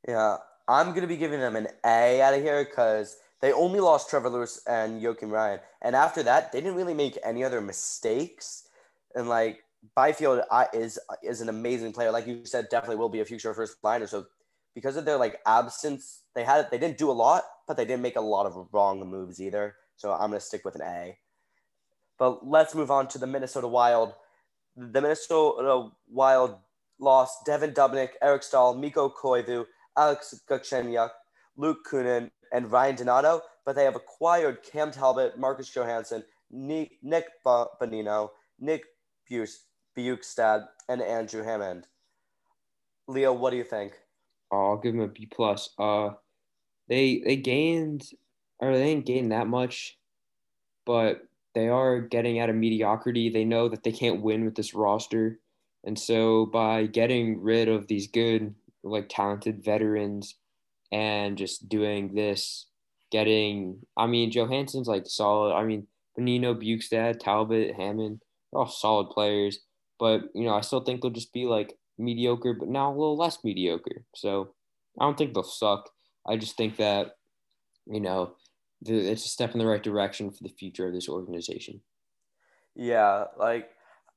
Yeah, 0.07 0.37
I'm 0.69 0.95
gonna 0.95 1.07
be 1.07 1.17
giving 1.17 1.41
them 1.41 1.57
an 1.57 1.69
A 1.85 2.21
out 2.23 2.35
of 2.35 2.43
here 2.43 2.65
because 2.65 3.17
they 3.41 3.53
only 3.53 3.81
lost 3.81 4.11
Trevor 4.11 4.31
Lewis 4.31 4.61
and 4.67 5.01
Joakim 5.01 5.31
Ryan, 5.31 5.61
and 5.83 5.95
after 5.95 6.23
that, 6.25 6.53
they 6.53 6.61
didn't 6.61 6.77
really 6.77 6.95
make 6.95 7.19
any 7.25 7.45
other 7.45 7.61
mistakes. 7.61 8.69
And 9.15 9.29
like 9.29 9.65
Byfield 9.95 10.43
is 10.73 10.99
is 11.23 11.41
an 11.41 11.49
amazing 11.49 11.93
player, 11.93 12.11
like 12.11 12.27
you 12.27 12.45
said, 12.45 12.69
definitely 12.71 12.97
will 12.97 13.09
be 13.09 13.21
a 13.21 13.25
future 13.25 13.55
first 13.55 13.77
liner. 13.83 14.07
So 14.07 14.27
because 14.75 14.97
of 14.97 15.05
their 15.05 15.17
like 15.17 15.41
absence, 15.47 16.23
they 16.35 16.45
had 16.45 16.71
they 16.71 16.79
didn't 16.79 16.99
do 16.99 17.11
a 17.11 17.13
lot, 17.13 17.45
but 17.67 17.77
they 17.77 17.85
didn't 17.85 18.03
make 18.03 18.17
a 18.17 18.21
lot 18.21 18.47
of 18.47 18.69
wrong 18.73 19.01
moves 19.09 19.41
either. 19.41 19.77
So 19.97 20.13
I'm 20.13 20.31
gonna 20.31 20.41
stick 20.41 20.65
with 20.65 20.75
an 20.75 20.83
A. 20.83 21.19
But 22.19 22.47
let's 22.47 22.75
move 22.75 22.91
on 22.91 23.09
to 23.09 23.19
the 23.19 23.27
Minnesota 23.27 23.69
Wild. 23.69 24.15
The 24.77 25.01
Minnesota 25.01 25.91
Wild 26.09 26.57
lost 26.99 27.47
Devan 27.47 27.75
Dubnyk, 27.75 28.11
Eric 28.21 28.43
Staal, 28.43 28.75
Mikko 28.75 29.11
Koivu, 29.11 29.65
Alex 29.97 30.41
Galchenyuk, 30.49 31.11
Luke 31.57 31.87
Kunin, 31.89 32.31
and 32.53 32.71
Ryan 32.71 32.97
Donato, 32.97 33.43
but 33.65 33.75
they 33.75 33.85
have 33.85 33.97
acquired 33.97 34.63
Cam 34.63 34.91
Talbot, 34.91 35.39
Marcus 35.39 35.69
Johansson, 35.69 36.25
Nick 36.51 36.99
Bonino, 37.45 38.31
Nick 38.59 38.85
Bjugstad, 39.31 40.67
and 40.89 41.03
Andrew 41.03 41.43
Hammond. 41.43 41.87
Leo, 43.07 43.33
what 43.33 43.51
do 43.51 43.57
you 43.57 43.65
think? 43.65 43.95
Oh, 44.51 44.71
I'll 44.71 44.77
give 44.79 44.95
them 44.95 45.03
a 45.03 45.09
B 45.09 45.27
plus. 45.27 45.71
Uh, 45.79 46.11
they 46.89 47.23
they 47.25 47.37
gained 47.37 48.09
or 48.61 48.73
they 48.73 48.95
didn't 48.95 49.07
gain 49.07 49.29
that 49.29 49.47
much, 49.47 49.99
but 50.87 51.23
they 51.55 51.69
are 51.69 52.01
getting 52.01 52.39
out 52.39 52.51
of 52.51 52.57
mediocrity. 52.57 53.29
They 53.29 53.45
know 53.45 53.69
that 53.69 53.83
they 53.83 53.93
can't 53.93 54.23
win 54.23 54.45
with 54.45 54.55
this 54.55 54.75
roster, 54.75 55.41
and 55.85 55.99
so 55.99 56.47
by 56.47 56.87
getting 56.87 57.41
rid 57.41 57.69
of 57.69 57.87
these 57.87 58.09
good 58.09 58.55
like 58.83 59.09
talented 59.09 59.63
veterans 59.63 60.37
and 60.93 61.37
just 61.37 61.69
doing 61.69 62.15
this, 62.15 62.67
getting 63.11 63.81
I 63.97 64.07
mean 64.07 64.31
Johansson's 64.31 64.89
like 64.89 65.07
solid. 65.07 65.55
I 65.55 65.65
mean 65.65 65.87
Bonino, 66.19 66.55
Bjugstad, 66.55 67.21
Talbot, 67.21 67.75
Hammond, 67.77 68.21
they're 68.53 68.61
all 68.61 68.69
solid 68.69 69.11
players. 69.11 69.61
But 69.99 70.23
you 70.35 70.45
know, 70.45 70.55
I 70.55 70.61
still 70.61 70.81
think 70.81 71.01
they'll 71.01 71.11
just 71.11 71.33
be 71.33 71.45
like 71.45 71.77
mediocre, 71.99 72.55
but 72.55 72.69
now 72.69 72.91
a 72.91 72.93
little 72.93 73.17
less 73.17 73.39
mediocre. 73.45 74.05
So 74.15 74.55
I 74.99 75.05
don't 75.05 75.19
think 75.19 75.35
they'll 75.35 75.43
suck. 75.43 75.91
I 76.27 76.37
just 76.37 76.57
think 76.57 76.77
that, 76.77 77.17
you 77.87 78.01
know, 78.01 78.35
it's 78.85 79.25
a 79.25 79.29
step 79.29 79.53
in 79.53 79.59
the 79.59 79.67
right 79.67 79.83
direction 79.83 80.31
for 80.31 80.43
the 80.43 80.51
future 80.51 80.87
of 80.87 80.95
this 80.95 81.09
organization. 81.09 81.81
Yeah, 82.75 83.25
like 83.39 83.71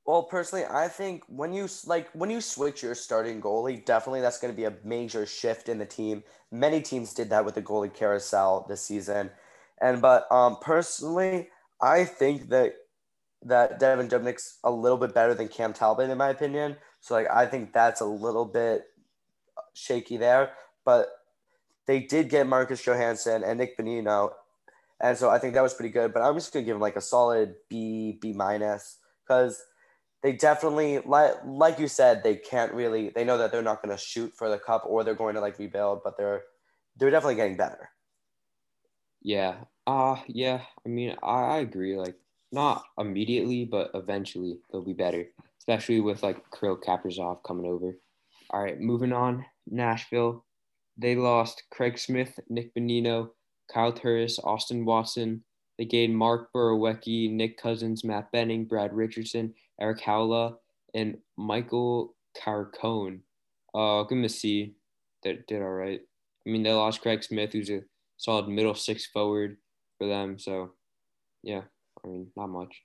Well, 0.06 0.24
personally, 0.24 0.66
I 0.66 0.88
think 0.88 1.24
when 1.28 1.54
you 1.54 1.68
like 1.86 2.10
when 2.14 2.30
you 2.30 2.42
switch 2.42 2.82
your 2.82 2.96
starting 2.96 3.40
goalie, 3.42 3.86
definitely 3.86 4.22
that's 4.22 4.40
going 4.40 4.52
to 4.54 4.58
be 4.58 4.66
a 4.66 4.74
major 4.84 5.26
shift 5.26 5.70
in 5.70 5.78
the 5.78 5.86
team. 5.86 6.24
Many 6.52 6.82
teams 6.82 7.14
did 7.14 7.30
that 7.30 7.46
with 7.46 7.56
the 7.56 7.62
goalie 7.62 7.94
carousel 7.94 8.66
this 8.68 8.82
season, 8.82 9.30
and 9.80 10.02
but 10.02 10.30
um 10.32 10.58
personally, 10.60 11.50
I 11.82 12.06
think 12.06 12.50
that 12.50 12.74
that 13.44 13.80
Devan 13.80 14.10
Dubnyk's 14.10 14.60
a 14.64 14.72
little 14.72 14.98
bit 14.98 15.14
better 15.14 15.34
than 15.36 15.48
Cam 15.48 15.74
Talbot 15.74 16.10
in 16.10 16.18
my 16.18 16.30
opinion. 16.30 16.78
So 17.02 17.14
like 17.16 17.30
I 17.32 17.46
think 17.46 17.74
that's 17.74 18.02
a 18.02 18.06
little 18.06 18.46
bit 18.46 18.86
shaky 19.74 20.18
there, 20.18 20.54
but 20.86 21.10
they 21.88 22.00
did 22.02 22.30
get 22.30 22.48
Marcus 22.48 22.84
Johansson 22.84 23.44
and 23.44 23.60
Nick 23.60 23.78
Bonino, 23.78 24.32
and 25.02 25.18
so 25.18 25.30
I 25.30 25.40
think 25.40 25.54
that 25.54 25.64
was 25.64 25.74
pretty 25.74 25.92
good. 25.92 26.14
But 26.14 26.24
I'm 26.24 26.36
just 26.36 26.54
gonna 26.54 26.66
give 26.66 26.76
him 26.76 26.82
like 26.82 26.96
a 26.96 27.02
solid 27.02 27.56
B 27.70 28.18
B 28.22 28.34
minus 28.34 28.98
because 29.28 29.62
they 30.24 30.34
definitely 30.34 31.00
like 31.06 31.34
like 31.46 31.80
you 31.80 31.88
said 31.88 32.24
they 32.24 32.36
can't 32.36 32.74
really 32.74 33.10
they 33.16 33.24
know 33.24 33.38
that 33.38 33.52
they're 33.52 33.62
not 33.62 33.82
going 33.84 33.96
to 33.96 34.02
shoot 34.02 34.32
for 34.36 34.50
the 34.50 34.58
cup 34.58 34.84
or 34.88 35.04
they're 35.04 35.16
going 35.16 35.36
to 35.36 35.42
like 35.42 35.58
rebuild 35.60 36.02
but 36.04 36.18
they're 36.18 36.44
they're 36.98 37.12
definitely 37.12 37.36
getting 37.36 37.58
better 37.58 37.90
Yeah. 39.22 39.56
Uh 39.88 40.18
yeah. 40.28 40.62
I 40.86 40.90
mean, 40.90 41.16
I, 41.24 41.42
I 41.44 41.58
agree. 41.60 41.98
Like 41.98 42.16
not 42.52 42.84
immediately, 42.98 43.66
but 43.66 43.92
eventually 43.94 44.60
they'll 44.72 44.84
be 44.86 44.94
better, 44.94 45.26
especially 45.60 46.02
with 46.02 46.24
like 46.24 46.38
Kirill 46.52 46.78
Kaprizov 46.78 47.44
coming 47.44 47.66
over. 47.66 47.98
All 48.52 48.62
right, 48.64 48.80
moving 48.80 49.14
on. 49.14 49.46
Nashville. 49.68 50.46
They 50.98 51.16
lost 51.16 51.64
Craig 51.72 51.98
Smith, 51.98 52.40
Nick 52.50 52.74
Bonino 52.76 53.30
Kyle 53.74 53.94
Turris, 53.94 54.40
Austin 54.44 54.86
Watson. 54.86 55.44
They 55.78 55.86
gained 55.86 56.16
Mark 56.18 56.50
Borowiecki, 56.54 57.32
Nick 57.32 57.58
Cousins, 57.58 58.04
Matt 58.04 58.32
Benning, 58.32 58.66
Brad 58.66 58.94
Richardson, 58.94 59.54
Erik 59.82 60.02
Haula, 60.02 60.56
and 60.94 61.18
Michael 61.38 62.16
Carcone. 62.42 63.20
Uh, 63.74 64.04
them 64.04 64.24
a 64.24 64.30
C. 64.30 64.76
They 65.24 65.40
did 65.48 65.62
all 65.62 65.70
right. 65.70 66.00
I 66.46 66.50
mean, 66.50 66.64
they 66.64 66.72
lost 66.72 67.02
Craig 67.02 67.24
Smith, 67.24 67.54
who's 67.54 67.70
a 67.70 67.82
solid 68.18 68.48
middle 68.48 68.76
six 68.76 69.06
forward 69.08 69.58
for 69.98 70.08
them. 70.08 70.38
So, 70.40 70.72
yeah, 71.44 71.62
I 72.04 72.08
mean, 72.08 72.28
not 72.38 72.48
much. 72.48 72.84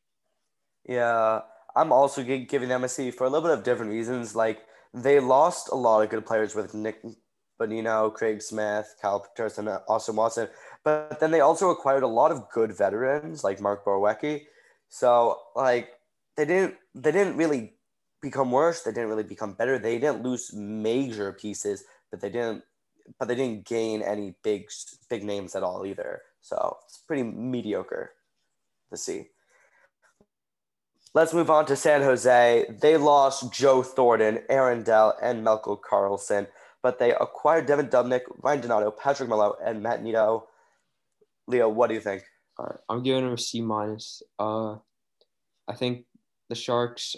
yeah 0.88 1.40
i'm 1.74 1.92
also 1.92 2.22
gi- 2.22 2.46
giving 2.46 2.68
them 2.68 2.84
a 2.84 2.88
c 2.88 3.10
for 3.10 3.24
a 3.24 3.30
little 3.30 3.48
bit 3.48 3.58
of 3.58 3.64
different 3.64 3.90
reasons 3.90 4.36
like 4.36 4.62
they 4.94 5.18
lost 5.20 5.68
a 5.70 5.74
lot 5.74 6.02
of 6.02 6.10
good 6.10 6.24
players 6.24 6.54
with 6.54 6.74
nick 6.74 7.02
bonino 7.60 8.12
craig 8.12 8.40
smith 8.40 8.94
Turris, 9.02 9.58
and 9.58 9.68
austin 9.88 10.16
watson 10.16 10.48
but 10.84 11.18
then 11.18 11.30
they 11.30 11.40
also 11.40 11.70
acquired 11.70 12.04
a 12.04 12.06
lot 12.20 12.30
of 12.30 12.48
good 12.50 12.76
veterans 12.76 13.42
like 13.42 13.60
mark 13.60 13.84
Borowiecki. 13.84 14.42
so 14.88 15.38
like 15.56 15.90
they 16.36 16.44
didn't 16.44 16.74
they 16.94 17.12
didn't 17.12 17.36
really 17.36 17.74
become 18.22 18.50
worse. 18.50 18.82
They 18.82 18.92
didn't 18.92 19.08
really 19.08 19.22
become 19.22 19.54
better. 19.54 19.78
They 19.78 19.98
didn't 19.98 20.22
lose 20.22 20.52
major 20.54 21.32
pieces 21.32 21.84
but 22.10 22.20
they 22.20 22.30
didn't 22.30 22.62
but 23.18 23.28
they 23.28 23.34
didn't 23.34 23.64
gain 23.64 24.02
any 24.02 24.34
big 24.42 24.68
big 25.08 25.24
names 25.24 25.54
at 25.54 25.62
all 25.62 25.86
either. 25.86 26.22
So 26.40 26.78
it's 26.86 26.98
pretty 26.98 27.22
mediocre 27.22 28.12
to 28.90 28.96
see. 28.96 29.28
Let's 31.14 31.32
move 31.32 31.50
on 31.50 31.66
to 31.66 31.76
san 31.76 32.02
jose. 32.02 32.66
They 32.80 32.96
lost 32.96 33.52
joe 33.52 33.82
thornton 33.82 34.40
aaron 34.48 34.82
dell 34.82 35.16
and 35.22 35.46
melker 35.46 35.78
karlsson 35.80 36.46
but 36.82 36.98
they 36.98 37.12
acquired 37.14 37.66
devan 37.66 37.90
dubnyk 37.90 38.22
ryan 38.42 38.60
donato 38.60 38.90
patrick 38.90 39.28
Marleau, 39.28 39.56
and 39.64 39.82
matt 39.82 40.02
nieto. 40.02 40.44
Leo 41.48 41.68
what 41.68 41.88
do 41.88 41.94
you 41.94 42.00
think? 42.00 42.22
All 42.58 42.66
right, 42.66 42.78
I'm 42.88 43.02
giving 43.02 43.24
them 43.24 43.34
a 43.34 43.38
C 43.38 43.60
minus. 43.60 44.22
Uh, 44.38 44.76
I 45.68 45.74
think 45.74 46.06
the 46.48 46.54
Sharks 46.54 47.16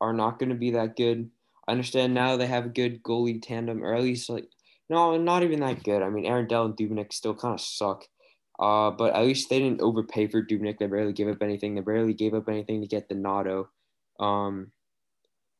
are 0.00 0.12
not 0.12 0.38
going 0.38 0.48
to 0.48 0.54
be 0.54 0.72
that 0.72 0.96
good. 0.96 1.30
I 1.66 1.72
understand 1.72 2.12
now 2.14 2.36
they 2.36 2.46
have 2.46 2.66
a 2.66 2.70
good 2.70 3.02
goalie 3.02 3.40
tandem, 3.40 3.84
or 3.84 3.94
at 3.94 4.02
least 4.02 4.28
like 4.28 4.46
no, 4.88 5.16
not 5.16 5.42
even 5.42 5.60
that 5.60 5.84
good. 5.84 6.02
I 6.02 6.10
mean, 6.10 6.26
Aaron 6.26 6.46
Dell 6.46 6.66
and 6.66 6.76
Dubnyk 6.76 7.12
still 7.12 7.34
kind 7.34 7.54
of 7.54 7.60
suck. 7.60 8.04
Uh, 8.60 8.90
but 8.90 9.14
at 9.14 9.24
least 9.24 9.48
they 9.48 9.58
didn't 9.58 9.80
overpay 9.80 10.26
for 10.26 10.44
Dubnyk. 10.44 10.78
They 10.78 10.86
barely 10.86 11.14
gave 11.14 11.28
up 11.28 11.42
anything. 11.42 11.74
They 11.74 11.80
barely 11.80 12.12
gave 12.12 12.34
up 12.34 12.48
anything 12.48 12.82
to 12.82 12.86
get 12.86 13.08
the 13.08 13.14
Nieto. 13.14 13.68
Um, 14.20 14.70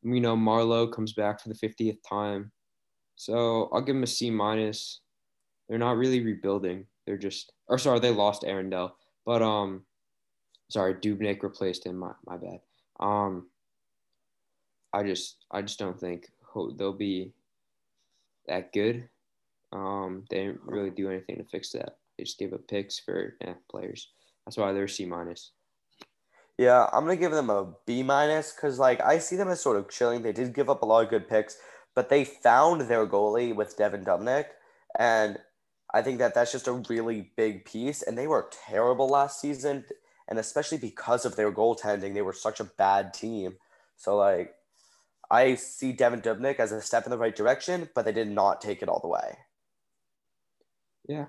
you 0.02 0.20
know, 0.20 0.36
Marleau 0.36 0.92
comes 0.92 1.14
back 1.14 1.40
for 1.40 1.48
the 1.48 1.54
50th 1.54 1.98
time. 2.06 2.52
So 3.16 3.70
I'll 3.72 3.80
give 3.80 3.94
them 3.94 4.02
a 4.02 4.06
C 4.06 4.30
minus. 4.30 5.00
They're 5.68 5.78
not 5.78 5.96
really 5.96 6.22
rebuilding. 6.22 6.86
They're 7.06 7.16
just, 7.16 7.52
or 7.68 7.78
sorry, 7.78 8.00
they 8.00 8.10
lost 8.10 8.44
Aaron 8.44 8.70
Dell. 8.70 8.96
But 9.24 9.42
um, 9.42 9.84
sorry, 10.70 10.94
Dubnyk 10.94 11.42
replaced 11.42 11.86
him. 11.86 11.96
My, 11.96 12.12
my 12.26 12.36
bad. 12.36 12.60
Um, 13.02 13.48
I 14.92 15.02
just 15.02 15.44
I 15.50 15.62
just 15.62 15.78
don't 15.78 15.98
think 15.98 16.30
they'll 16.76 16.92
be 16.92 17.32
that 18.46 18.72
good. 18.72 19.08
Um, 19.72 20.24
they 20.30 20.44
didn't 20.46 20.60
really 20.64 20.90
do 20.90 21.10
anything 21.10 21.36
to 21.38 21.44
fix 21.44 21.70
that. 21.72 21.96
They 22.16 22.24
just 22.24 22.38
gave 22.38 22.52
up 22.52 22.66
picks 22.68 22.98
for 22.98 23.36
eh, 23.40 23.54
players. 23.70 24.08
That's 24.46 24.56
why 24.56 24.72
they're 24.72 24.88
C 24.88 25.04
minus. 25.04 25.52
Yeah, 26.58 26.86
I'm 26.92 27.04
gonna 27.04 27.16
give 27.16 27.32
them 27.32 27.50
a 27.50 27.72
B 27.86 28.02
minus 28.02 28.52
because 28.52 28.78
like 28.78 29.00
I 29.00 29.18
see 29.18 29.36
them 29.36 29.48
as 29.48 29.60
sort 29.60 29.78
of 29.78 29.90
chilling. 29.90 30.22
They 30.22 30.32
did 30.32 30.54
give 30.54 30.70
up 30.70 30.82
a 30.82 30.86
lot 30.86 31.04
of 31.04 31.10
good 31.10 31.28
picks, 31.28 31.56
but 31.94 32.08
they 32.08 32.24
found 32.24 32.82
their 32.82 33.06
goalie 33.06 33.54
with 33.54 33.76
Devan 33.76 34.04
Dubnyk, 34.04 34.46
and 34.98 35.38
I 35.92 36.02
think 36.02 36.18
that 36.18 36.34
that's 36.34 36.52
just 36.52 36.68
a 36.68 36.82
really 36.88 37.32
big 37.36 37.64
piece. 37.64 38.02
And 38.02 38.16
they 38.16 38.26
were 38.26 38.50
terrible 38.66 39.08
last 39.08 39.40
season, 39.40 39.84
and 40.32 40.38
especially 40.38 40.78
because 40.78 41.26
of 41.26 41.36
their 41.36 41.52
goaltending, 41.52 42.14
they 42.14 42.22
were 42.22 42.32
such 42.32 42.58
a 42.58 42.64
bad 42.64 43.12
team. 43.12 43.54
So 43.98 44.16
like, 44.16 44.54
I 45.30 45.56
see 45.56 45.92
Devan 45.92 46.22
Dubnyk 46.22 46.58
as 46.58 46.72
a 46.72 46.80
step 46.80 47.04
in 47.04 47.10
the 47.10 47.18
right 47.18 47.36
direction, 47.36 47.90
but 47.94 48.06
they 48.06 48.12
did 48.12 48.30
not 48.30 48.62
take 48.62 48.80
it 48.80 48.88
all 48.88 48.98
the 49.00 49.08
way. 49.08 49.36
Yeah, 51.06 51.26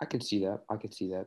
I 0.00 0.06
can 0.06 0.22
see 0.22 0.42
that. 0.46 0.62
I 0.70 0.76
can 0.76 0.90
see 0.90 1.10
that. 1.10 1.26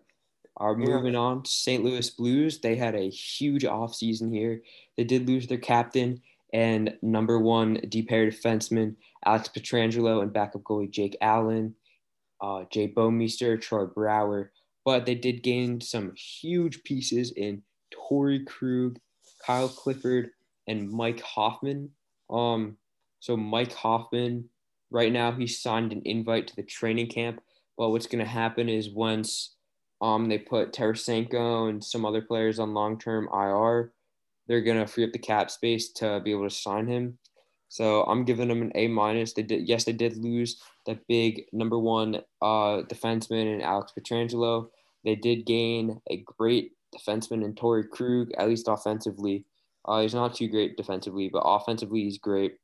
Are 0.57 0.71
Yeah. 0.71 0.88
moving 0.88 1.15
on 1.15 1.45
St. 1.45 1.83
Louis 1.83 2.10
Blues. 2.10 2.62
They 2.62 2.75
had 2.75 2.95
a 2.95 3.12
huge 3.12 3.62
offseason 3.62 4.33
here. 4.33 4.63
They 4.95 5.03
did 5.03 5.27
lose 5.27 5.45
their 5.45 5.60
captain 5.60 6.23
and 6.51 6.97
number 7.03 7.38
one 7.38 7.75
D 7.89 8.01
pair 8.01 8.25
defenseman 8.25 8.95
Alex 9.23 9.49
Pietrangelo 9.49 10.23
and 10.23 10.33
backup 10.33 10.63
goalie 10.63 10.89
Jake 10.89 11.15
Allen, 11.21 11.75
uh, 12.41 12.63
Jay 12.71 12.91
Bouwmeester, 12.91 13.62
Troy 13.62 13.86
Brouwer. 13.86 14.51
But 14.88 15.06
they 15.06 15.15
did 15.15 15.43
gain 15.43 15.82
some 15.82 16.13
huge 16.15 16.82
pieces 16.86 17.34
in 17.36 17.62
Torrey 17.91 18.45
Krug, 18.45 19.00
Kyle 19.45 19.67
Clifford, 19.67 20.30
and 20.65 20.89
Mike 20.89 21.19
Hoffman. 21.19 21.89
Um, 22.30 22.78
so 23.19 23.36
Mike 23.36 23.73
Hoffman, 23.73 24.47
right 24.89 25.12
now, 25.12 25.34
he 25.34 25.45
signed 25.45 25.91
an 25.91 26.04
invite 26.06 26.47
to 26.47 26.56
the 26.56 26.63
training 26.63 27.08
camp. 27.08 27.41
But 27.78 27.89
what's 27.89 28.08
going 28.08 28.23
to 28.23 28.32
happen 28.32 28.69
is 28.69 28.89
once 28.89 29.58
um, 30.00 30.30
they 30.30 30.38
put 30.38 30.71
Tarasenko 30.71 31.67
and 31.67 31.84
some 31.84 32.06
other 32.06 32.21
players 32.21 32.58
on 32.58 32.73
long 32.73 32.97
term 32.97 33.28
IR, 33.34 33.91
they're 34.47 34.62
going 34.62 34.80
to 34.80 34.88
free 34.88 35.04
up 35.04 35.12
the 35.12 35.19
cap 35.19 35.52
space 35.52 35.91
to 35.95 36.21
be 36.21 36.32
able 36.32 36.47
to 36.47 36.56
sign 36.56 36.88
him. 36.88 37.17
So 37.67 38.04
I'm 38.04 38.23
giving 38.23 38.47
them 38.47 38.62
an 38.62 38.71
A 38.76 38.88
minus. 38.88 39.34
They 39.34 39.43
did, 39.43 39.67
yes, 39.67 39.84
they 39.84 39.91
did 39.91 40.15
lose 40.15 40.62
that 40.86 41.06
big 41.10 41.43
number 41.52 41.78
one 41.78 42.21
uh, 42.41 42.84
defenseman 42.88 43.54
in 43.54 43.62
Alex 43.62 43.91
Pietrangelo. 43.91 44.69
They 45.03 45.15
did 45.15 45.45
gain 45.45 46.01
a 46.10 46.23
great 46.38 46.71
defenseman 46.95 47.43
in 47.43 47.55
Torrey 47.55 47.86
Krug, 47.88 48.31
at 48.38 48.47
least 48.47 48.67
offensively. 48.67 49.45
Uh, 49.86 50.01
he's 50.01 50.13
not 50.13 50.36
too 50.36 50.47
great 50.47 50.75
defensively, 50.77 51.29
but 51.29 51.43
offensively 51.45 52.03
he's 52.03 52.17
great. 52.17 52.55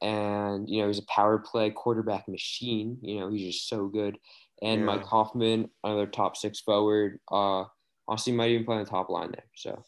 And 0.00 0.68
you 0.68 0.80
know 0.80 0.88
he's 0.88 0.98
a 0.98 1.06
power 1.06 1.38
play 1.38 1.70
quarterback 1.70 2.26
machine. 2.28 2.98
You 3.02 3.20
know 3.20 3.30
he's 3.30 3.54
just 3.54 3.68
so 3.68 3.86
good. 3.88 4.18
And 4.62 4.80
Yeah. 4.80 4.86
Mike 4.86 5.04
Hoffman, 5.04 5.68
another 5.84 6.06
top 6.06 6.36
six 6.36 6.60
forward. 6.60 7.20
Uh, 7.30 7.64
honestly, 8.08 8.32
might 8.32 8.50
even 8.50 8.64
play 8.64 8.76
on 8.76 8.84
the 8.84 8.90
top 8.90 9.10
line 9.10 9.32
there. 9.32 9.44
So 9.54 9.82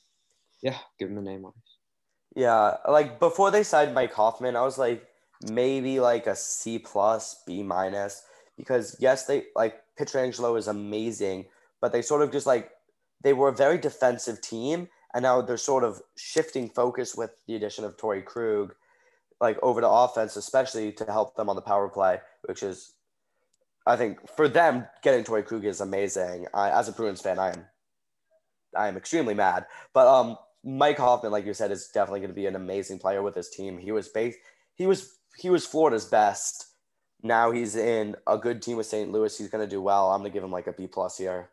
yeah, 0.62 0.78
give 0.98 1.08
him 1.08 1.16
the 1.16 1.22
name 1.22 1.44
on. 1.44 1.52
Yeah, 2.36 2.76
like 2.88 3.20
before 3.20 3.50
they 3.50 3.62
signed 3.62 3.94
Mike 3.94 4.12
Hoffman, 4.12 4.56
I 4.56 4.62
was 4.62 4.78
like 4.78 5.06
maybe 5.50 6.00
like 6.00 6.26
a 6.26 6.34
C 6.34 6.78
plus, 6.78 7.42
B 7.46 7.62
minus, 7.62 8.24
because 8.56 8.96
yes, 9.00 9.26
they 9.26 9.44
like 9.54 9.76
Pietrangelo 9.98 10.58
is 10.58 10.66
amazing, 10.68 11.46
but 11.84 11.92
they 11.92 12.00
sort 12.00 12.22
of 12.22 12.32
just 12.32 12.46
like 12.46 12.70
they 13.20 13.34
were 13.34 13.50
a 13.50 13.52
very 13.52 13.76
defensive 13.76 14.40
team, 14.40 14.88
and 15.12 15.22
now 15.22 15.42
they're 15.42 15.58
sort 15.58 15.84
of 15.84 16.00
shifting 16.16 16.70
focus 16.70 17.14
with 17.14 17.32
the 17.46 17.56
addition 17.56 17.84
of 17.84 17.98
Torrey 17.98 18.22
Krug, 18.22 18.74
like 19.38 19.58
over 19.62 19.82
to 19.82 19.88
offense, 19.90 20.34
especially 20.34 20.92
to 20.92 21.04
help 21.04 21.36
them 21.36 21.50
on 21.50 21.56
the 21.56 21.60
power 21.60 21.90
play, 21.90 22.20
which 22.44 22.62
is, 22.62 22.94
I 23.86 23.96
think, 23.96 24.26
for 24.34 24.48
them 24.48 24.86
getting 25.02 25.24
Torrey 25.24 25.42
Krug 25.42 25.66
is 25.66 25.82
amazing. 25.82 26.46
I, 26.54 26.70
as 26.70 26.88
a 26.88 26.92
Bruins 26.92 27.20
fan, 27.20 27.38
I 27.38 27.50
am, 27.50 27.66
I 28.74 28.88
am 28.88 28.96
extremely 28.96 29.34
mad, 29.34 29.66
but 29.92 30.06
um. 30.06 30.38
Mike 30.66 30.96
Hoffman, 30.96 31.30
like 31.30 31.44
you 31.44 31.52
said, 31.52 31.70
is 31.70 31.90
definitely 31.92 32.20
going 32.20 32.30
to 32.30 32.34
be 32.34 32.46
an 32.46 32.56
amazing 32.56 32.98
player 32.98 33.20
with 33.20 33.34
his 33.34 33.50
team. 33.50 33.76
He 33.76 33.92
was 33.92 34.08
based, 34.08 34.38
he 34.76 34.86
was 34.86 35.18
he 35.36 35.50
was 35.50 35.66
Florida's 35.66 36.06
best. 36.06 36.68
Now 37.22 37.50
he's 37.50 37.76
in 37.76 38.16
a 38.26 38.38
good 38.38 38.62
team 38.62 38.78
with 38.78 38.86
St. 38.86 39.12
Louis. 39.12 39.36
He's 39.36 39.50
going 39.50 39.62
to 39.62 39.70
do 39.70 39.82
well. 39.82 40.10
I'm 40.10 40.20
going 40.20 40.30
to 40.30 40.34
give 40.34 40.42
him 40.42 40.50
like 40.50 40.66
a 40.66 40.72
B 40.72 40.86
plus 40.86 41.18
here 41.18 41.50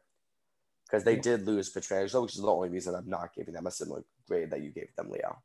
because 0.91 1.05
they 1.05 1.15
did 1.15 1.47
lose 1.47 1.73
Pietrangelo, 1.73 2.23
which 2.23 2.35
is 2.35 2.41
the 2.41 2.47
only 2.47 2.69
reason 2.69 2.95
I'm 2.95 3.07
not 3.07 3.33
giving 3.33 3.53
them 3.53 3.65
a 3.65 3.71
similar 3.71 4.03
grade 4.27 4.51
that 4.51 4.61
you 4.61 4.71
gave 4.71 4.89
them, 4.97 5.09
Leo. 5.09 5.37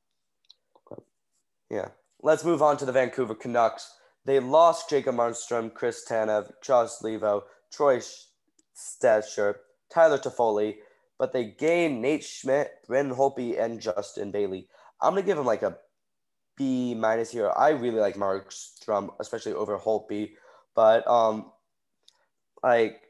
Yeah. 1.71 1.89
Let's 2.23 2.45
move 2.45 2.63
on 2.63 2.77
to 2.79 2.85
the 2.85 2.93
Vancouver 2.93 3.35
Canucks. 3.35 3.93
They 4.25 4.41
lost 4.41 4.91
Jacob 4.91 5.15
Markstrom, 5.15 5.73
Chris 5.73 6.05
Tanev, 6.09 6.51
Josh 6.63 6.99
Leivo, 7.03 7.43
Troy 7.73 8.01
Stecher, 8.75 9.57
Tyler 9.93 10.19
Toffoli, 10.19 10.77
but 11.19 11.33
they 11.33 11.45
gained 11.45 12.03
Nate 12.03 12.25
Schmidt, 12.25 12.71
Braden 12.89 13.15
Holtby, 13.15 13.61
and 13.61 13.81
Justin 13.81 14.33
Bailey. 14.33 14.69
I'm 15.01 15.13
gonna 15.13 15.23
give 15.23 15.39
him 15.39 15.47
like 15.47 15.63
a 15.63 15.79
B 16.57 16.95
minus 16.95 17.31
here. 17.31 17.53
I 17.57 17.71
really 17.71 18.01
like 18.01 18.17
Markstrom, 18.17 19.11
especially 19.21 19.53
over 19.53 19.79
Holtby, 19.79 20.33
but 20.75 21.07
um, 21.07 21.53
like 22.63 23.03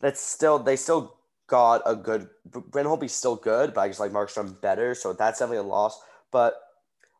that's 0.00 0.20
still 0.20 0.58
they 0.58 0.76
still 0.76 1.17
got 1.48 1.82
a 1.84 1.96
good. 1.96 2.28
Braden 2.46 2.90
Holtby's 2.90 3.12
still 3.12 3.36
good, 3.36 3.74
but 3.74 3.80
I 3.80 3.88
just 3.88 4.00
like 4.00 4.12
Markstrom 4.12 4.60
better, 4.60 4.94
so 4.94 5.12
that's 5.12 5.40
definitely 5.40 5.58
a 5.58 5.62
loss. 5.68 6.00
But 6.30 6.54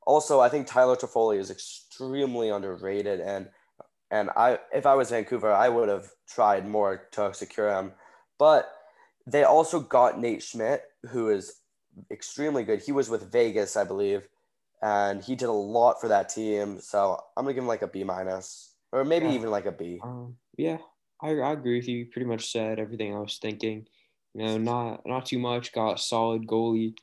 also, 0.07 0.41
I 0.41 0.49
think 0.49 0.67
Tyler 0.67 0.97
Toffoli 0.97 1.39
is 1.39 1.51
extremely 1.51 2.51
underrated, 2.51 3.21
and 3.21 3.49
and 4.11 4.31
I 4.37 4.59
if 4.73 4.87
I 4.87 4.95
was 4.95 5.11
Vancouver, 5.11 5.53
I 5.53 5.69
would 5.69 5.89
have 5.89 6.09
tried 6.29 6.69
more 6.69 7.09
to 7.13 7.35
secure 7.35 7.71
him. 7.71 7.93
But 8.39 8.71
they 9.27 9.45
also 9.45 9.81
got 9.81 10.21
Nate 10.21 10.43
Schmidt, 10.43 10.83
who 11.11 11.29
is 11.31 11.61
extremely 12.11 12.65
good. 12.65 12.81
He 12.81 12.93
was 12.93 13.11
with 13.11 13.33
Vegas, 13.33 13.77
I 13.77 13.85
believe, 13.85 14.29
and 14.83 15.23
he 15.23 15.35
did 15.35 15.49
a 15.49 15.53
lot 15.53 16.01
for 16.01 16.09
that 16.09 16.29
team. 16.29 16.81
So 16.81 17.21
I'm 17.37 17.45
gonna 17.45 17.55
give 17.55 17.65
him 17.65 17.69
like 17.69 17.83
a 17.83 17.89
B 17.89 18.05
minus, 18.05 18.75
or 18.93 19.05
maybe 19.05 19.27
Yeah. 19.27 19.33
even 19.33 19.51
like 19.51 19.67
a 19.67 19.73
B. 19.73 20.01
Um, 20.03 20.37
yeah, 20.57 20.79
I, 21.21 21.31
I 21.31 21.53
agree 21.53 21.79
with 21.79 21.89
you. 21.89 21.99
You 21.99 22.07
Pretty 22.07 22.27
much 22.27 22.51
said 22.51 22.79
everything 22.79 23.15
I 23.15 23.19
was 23.21 23.39
thinking. 23.39 23.87
You 24.39 24.47
know, 24.47 24.59
not 24.59 25.03
not 25.05 25.27
too 25.27 25.41
much. 25.41 25.73
Got 25.73 25.99
solid 25.99 26.47
goalie. 26.47 26.95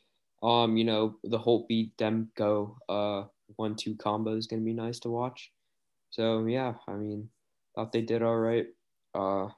Um, 0.41 0.77
you 0.77 0.85
know, 0.85 1.17
the 1.23 1.65
beat 1.67 1.97
Demko 1.97 2.75
uh 2.87 3.23
one 3.57 3.75
two 3.75 3.95
combo 3.95 4.35
is 4.37 4.47
gonna 4.47 4.61
be 4.61 4.73
nice 4.73 4.99
to 4.99 5.09
watch. 5.09 5.51
So 6.11 6.45
yeah, 6.45 6.75
I 6.87 6.93
mean, 6.93 7.27
thought 7.75 7.91
they 7.91 8.01
did 8.01 8.23
all 8.23 8.37
right. 8.37 8.67
Uh, 9.13 9.49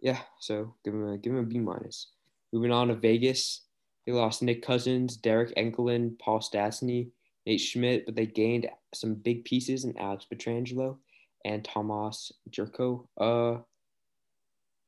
yeah. 0.00 0.20
So 0.38 0.74
give 0.84 0.94
them 0.94 1.08
a 1.08 1.18
give 1.18 1.32
them 1.32 1.42
a 1.42 1.46
B 1.46 1.58
minus. 1.58 2.12
Moving 2.52 2.70
on 2.70 2.86
to 2.88 2.94
Vegas, 2.94 3.62
they 4.06 4.12
lost 4.12 4.40
Nick 4.40 4.62
Cousins, 4.62 5.18
Deryk 5.18 5.52
Engelland, 5.56 6.20
Paul 6.20 6.38
Stastny, 6.38 7.10
Nate 7.46 7.60
Schmidt, 7.60 8.06
but 8.06 8.14
they 8.14 8.26
gained 8.26 8.68
some 8.94 9.14
big 9.14 9.44
pieces 9.44 9.84
in 9.84 9.98
Alex 9.98 10.24
Pietrangelo 10.32 10.98
and 11.44 11.64
Tomas 11.64 12.30
Jurco. 12.48 13.08
Uh, 13.18 13.62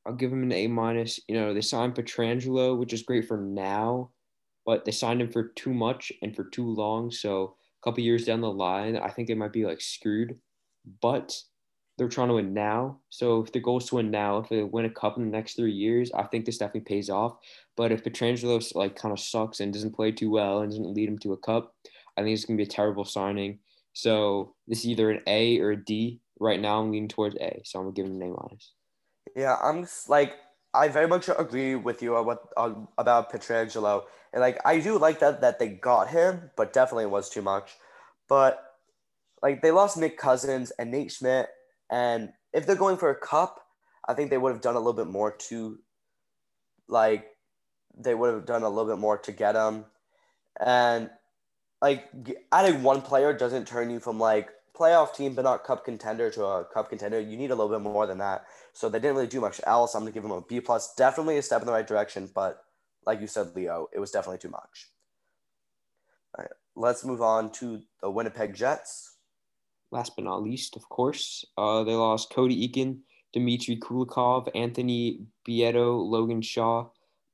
I'll 0.05 0.13
give 0.13 0.31
him 0.31 0.43
an 0.43 0.51
A 0.51 0.67
minus. 0.67 1.19
You 1.27 1.35
know, 1.35 1.53
they 1.53 1.61
signed 1.61 1.95
Pietrangelo, 1.95 2.77
which 2.77 2.93
is 2.93 3.03
great 3.03 3.27
for 3.27 3.37
now, 3.37 4.11
but 4.65 4.85
they 4.85 4.91
signed 4.91 5.21
him 5.21 5.31
for 5.31 5.49
too 5.49 5.73
much 5.73 6.11
and 6.21 6.35
for 6.35 6.45
too 6.45 6.67
long. 6.67 7.11
So 7.11 7.55
a 7.81 7.83
couple 7.83 8.03
years 8.03 8.25
down 8.25 8.41
the 8.41 8.51
line, 8.51 8.97
I 8.97 9.09
think 9.09 9.27
they 9.27 9.33
might 9.33 9.53
be 9.53 9.65
like 9.65 9.81
screwed. 9.81 10.39
But 11.01 11.35
they're 11.97 12.09
trying 12.09 12.27
to 12.27 12.35
win 12.35 12.53
now. 12.53 12.99
So 13.09 13.41
if 13.41 13.51
the 13.51 13.59
goal 13.59 13.77
is 13.77 13.85
to 13.85 13.95
win 13.95 14.11
now, 14.11 14.37
if 14.37 14.49
they 14.49 14.63
win 14.63 14.85
a 14.85 14.89
cup 14.89 15.17
in 15.17 15.23
the 15.23 15.31
next 15.31 15.55
three 15.55 15.71
years, 15.71 16.11
I 16.13 16.23
think 16.23 16.45
this 16.45 16.57
definitely 16.57 16.81
pays 16.81 17.09
off. 17.09 17.37
But 17.77 17.91
if 17.91 18.03
Pietrangelo 18.03 18.75
like 18.75 18.95
kind 18.95 19.13
of 19.13 19.19
sucks 19.19 19.59
and 19.59 19.73
doesn't 19.73 19.95
play 19.95 20.11
too 20.11 20.29
well 20.29 20.61
and 20.61 20.69
doesn't 20.69 20.93
lead 20.93 21.09
him 21.09 21.17
to 21.19 21.33
a 21.33 21.37
cup, 21.37 21.73
I 22.17 22.21
think 22.21 22.33
it's 22.33 22.45
gonna 22.45 22.57
be 22.57 22.63
a 22.63 22.67
terrible 22.67 23.05
signing. 23.05 23.59
So 23.93 24.55
this 24.67 24.79
is 24.79 24.87
either 24.87 25.09
an 25.09 25.21
A 25.27 25.59
or 25.59 25.71
a 25.71 25.83
D. 25.83 26.19
Right 26.39 26.59
now, 26.59 26.81
I'm 26.81 26.91
leaning 26.91 27.07
towards 27.07 27.37
A, 27.37 27.61
so 27.63 27.79
I'm 27.79 27.85
gonna 27.85 27.93
give 27.93 28.05
him 28.05 28.21
an 28.21 28.27
A 28.27 28.27
minus. 28.27 28.73
Yeah, 29.35 29.57
I'm 29.61 29.87
like 30.07 30.35
I 30.73 30.87
very 30.87 31.07
much 31.07 31.29
agree 31.29 31.75
with 31.75 32.01
you 32.01 32.15
on 32.17 32.25
what 32.25 32.43
on, 32.57 32.87
about 32.97 33.33
um, 33.33 33.39
Pietrangelo, 33.39 34.03
and 34.33 34.41
like 34.41 34.59
I 34.65 34.79
do 34.79 34.97
like 34.97 35.19
that 35.19 35.41
that 35.41 35.59
they 35.59 35.69
got 35.69 36.09
him, 36.09 36.51
but 36.55 36.73
definitely 36.73 37.05
was 37.05 37.29
too 37.29 37.41
much. 37.41 37.73
But 38.27 38.63
like 39.41 39.61
they 39.61 39.71
lost 39.71 39.97
Nick 39.97 40.17
Cousins 40.17 40.71
and 40.79 40.91
Nate 40.91 41.11
Schmidt, 41.11 41.49
and 41.91 42.33
if 42.53 42.65
they're 42.65 42.75
going 42.75 42.97
for 42.97 43.09
a 43.11 43.15
cup, 43.19 43.65
I 44.07 44.13
think 44.13 44.29
they 44.29 44.37
would 44.37 44.51
have 44.53 44.61
done 44.61 44.75
a 44.75 44.79
little 44.79 44.93
bit 44.93 45.07
more 45.07 45.31
to, 45.49 45.79
like, 46.87 47.25
they 47.97 48.13
would 48.15 48.33
have 48.33 48.45
done 48.45 48.63
a 48.63 48.69
little 48.69 48.91
bit 48.91 48.99
more 48.99 49.17
to 49.19 49.31
get 49.31 49.55
him, 49.55 49.85
and 50.59 51.09
like 51.81 52.09
adding 52.51 52.83
one 52.83 53.01
player 53.01 53.33
doesn't 53.33 53.67
turn 53.67 53.89
you 53.89 53.99
from 53.99 54.19
like 54.19 54.49
playoff 54.75 55.15
team 55.15 55.33
but 55.33 55.43
not 55.43 55.63
cup 55.63 55.85
contender 55.85 56.29
to 56.31 56.43
a 56.45 56.65
cup 56.65 56.89
contender. 56.89 57.19
You 57.19 57.37
need 57.37 57.51
a 57.51 57.55
little 57.55 57.71
bit 57.71 57.81
more 57.81 58.05
than 58.05 58.17
that. 58.19 58.45
So 58.73 58.89
they 58.89 58.99
didn't 58.99 59.15
really 59.15 59.27
do 59.27 59.41
much 59.41 59.61
else. 59.65 59.95
I'm 59.95 60.01
gonna 60.01 60.11
give 60.11 60.23
them 60.23 60.31
a 60.31 60.41
B 60.41 60.59
plus. 60.59 60.93
Definitely 60.95 61.37
a 61.37 61.41
step 61.41 61.61
in 61.61 61.67
the 61.67 61.73
right 61.73 61.87
direction, 61.87 62.29
but 62.33 62.63
like 63.05 63.21
you 63.21 63.27
said, 63.27 63.55
Leo, 63.55 63.87
it 63.93 63.99
was 63.99 64.11
definitely 64.11 64.39
too 64.39 64.49
much. 64.49 64.89
All 66.37 66.43
right, 66.43 66.51
let's 66.75 67.05
move 67.05 67.21
on 67.21 67.51
to 67.53 67.81
the 68.01 68.09
Winnipeg 68.09 68.53
Jets. 68.53 69.15
Last 69.91 70.15
but 70.15 70.25
not 70.25 70.43
least, 70.43 70.75
of 70.75 70.89
course, 70.89 71.45
uh, 71.57 71.83
they 71.83 71.93
lost 71.93 72.31
Cody 72.31 72.67
Eakin, 72.67 72.99
Dmitry 73.33 73.77
Kulikov, 73.77 74.49
Anthony 74.55 75.21
Bitetto, 75.47 76.03
Logan 76.03 76.41
Shaw, 76.41 76.87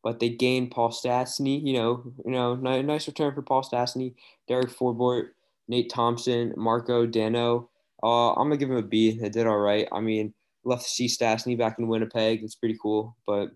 but 0.04 0.20
they 0.20 0.30
gained 0.30 0.72
Paul 0.72 0.90
Stastny. 0.90 1.64
You 1.66 1.74
know, 1.74 2.14
you 2.26 2.32
know, 2.32 2.56
ni- 2.56 2.84
nice 2.84 3.08
return 3.08 3.34
for 3.34 3.42
Paul 3.42 3.64
Stastny, 3.64 4.14
Derek 4.48 4.70
Forbort, 4.70 5.30
Nate 5.72 5.90
Thompson, 5.90 6.54
Marco 6.58 7.06
Dano. 7.06 7.70
Uh, 8.04 8.34
I'm 8.34 8.50
gonna 8.50 8.58
give 8.58 8.70
him 8.70 8.76
a 8.76 8.84
B. 8.84 9.18
They 9.18 9.30
did 9.30 9.48
all 9.48 9.58
right. 9.58 9.88
I 9.94 10.02
mean, 10.02 10.34
left 10.66 10.84
see 10.84 11.08
Stastny 11.08 11.58
back 11.58 11.80
in 11.80 11.88
Winnipeg. 11.88 12.44
It's 12.44 12.56
pretty 12.56 12.78
cool, 12.80 13.16
but 13.26 13.52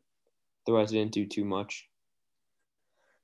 the 0.65 0.71
rest 0.73 0.93
didn't 0.93 1.11
do 1.11 1.25
too 1.25 1.43
much. 1.43 1.89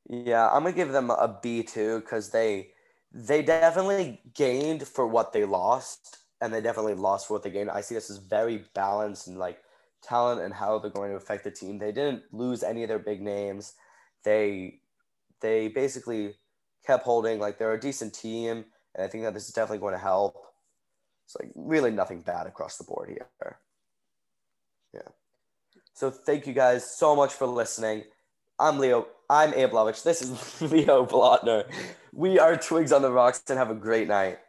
Yeah, 0.10 0.50
I'm 0.50 0.64
gonna 0.64 0.76
give 0.76 0.92
them 0.92 1.10
a 1.10 1.40
B 1.42 1.64
too 1.64 2.02
because 2.02 2.32
they 2.32 2.72
they 3.14 3.42
definitely 3.42 4.22
gained 4.36 4.86
for 4.86 5.08
what 5.08 5.32
they 5.32 5.46
lost, 5.46 6.18
and 6.42 6.54
they 6.54 6.60
definitely 6.60 6.96
lost 6.96 7.28
for 7.28 7.36
what 7.36 7.44
they 7.44 7.50
gained. 7.50 7.72
I 7.72 7.80
see 7.80 7.96
this 7.96 8.10
as 8.10 8.18
very 8.18 8.66
balanced 8.76 9.28
and 9.28 9.38
like 9.38 9.60
talent 10.04 10.42
and 10.42 10.54
how 10.54 10.80
they're 10.80 10.92
going 10.92 11.12
to 11.12 11.18
affect 11.18 11.46
the 11.46 11.52
team. 11.52 11.78
They 11.78 11.94
didn't 11.94 12.24
lose 12.34 12.62
any 12.62 12.84
of 12.84 12.90
their 12.90 13.00
big 13.00 13.22
names. 13.22 13.74
They 14.26 14.82
they 15.40 15.70
basically 15.70 16.36
kept 16.86 17.06
holding 17.06 17.40
like 17.40 17.58
they're 17.58 17.74
a 17.74 17.80
decent 17.80 18.14
team, 18.14 18.66
and 18.96 19.06
I 19.06 19.08
think 19.08 19.24
that 19.24 19.34
this 19.34 19.48
is 19.48 19.54
definitely 19.54 19.80
going 19.80 19.94
to 19.94 20.00
help. 20.00 20.36
It's 21.26 21.36
like 21.36 21.52
really 21.56 21.92
nothing 21.92 22.22
bad 22.22 22.48
across 22.48 22.78
the 22.78 22.84
board 22.84 23.10
here. 23.10 23.58
Yeah. 24.94 25.02
So 25.94 26.12
thank 26.12 26.48
you 26.48 26.54
guys 26.54 26.90
so 26.90 27.16
much 27.16 27.34
for 27.34 27.48
listening. 27.48 28.04
I'm 28.60 28.80
Leo. 28.80 29.08
I'm 29.30 29.54
Abe 29.54 29.72
Lovich. 29.72 30.04
This 30.04 30.22
is 30.22 30.62
Leo 30.72 31.06
Blotner. 31.06 31.66
We 32.14 32.38
are 32.38 32.58
Twigs 32.58 32.92
on 32.92 33.02
the 33.02 33.12
Rocks 33.12 33.42
and 33.50 33.58
have 33.58 33.72
a 33.72 33.76
great 33.76 34.08
night. 34.08 34.40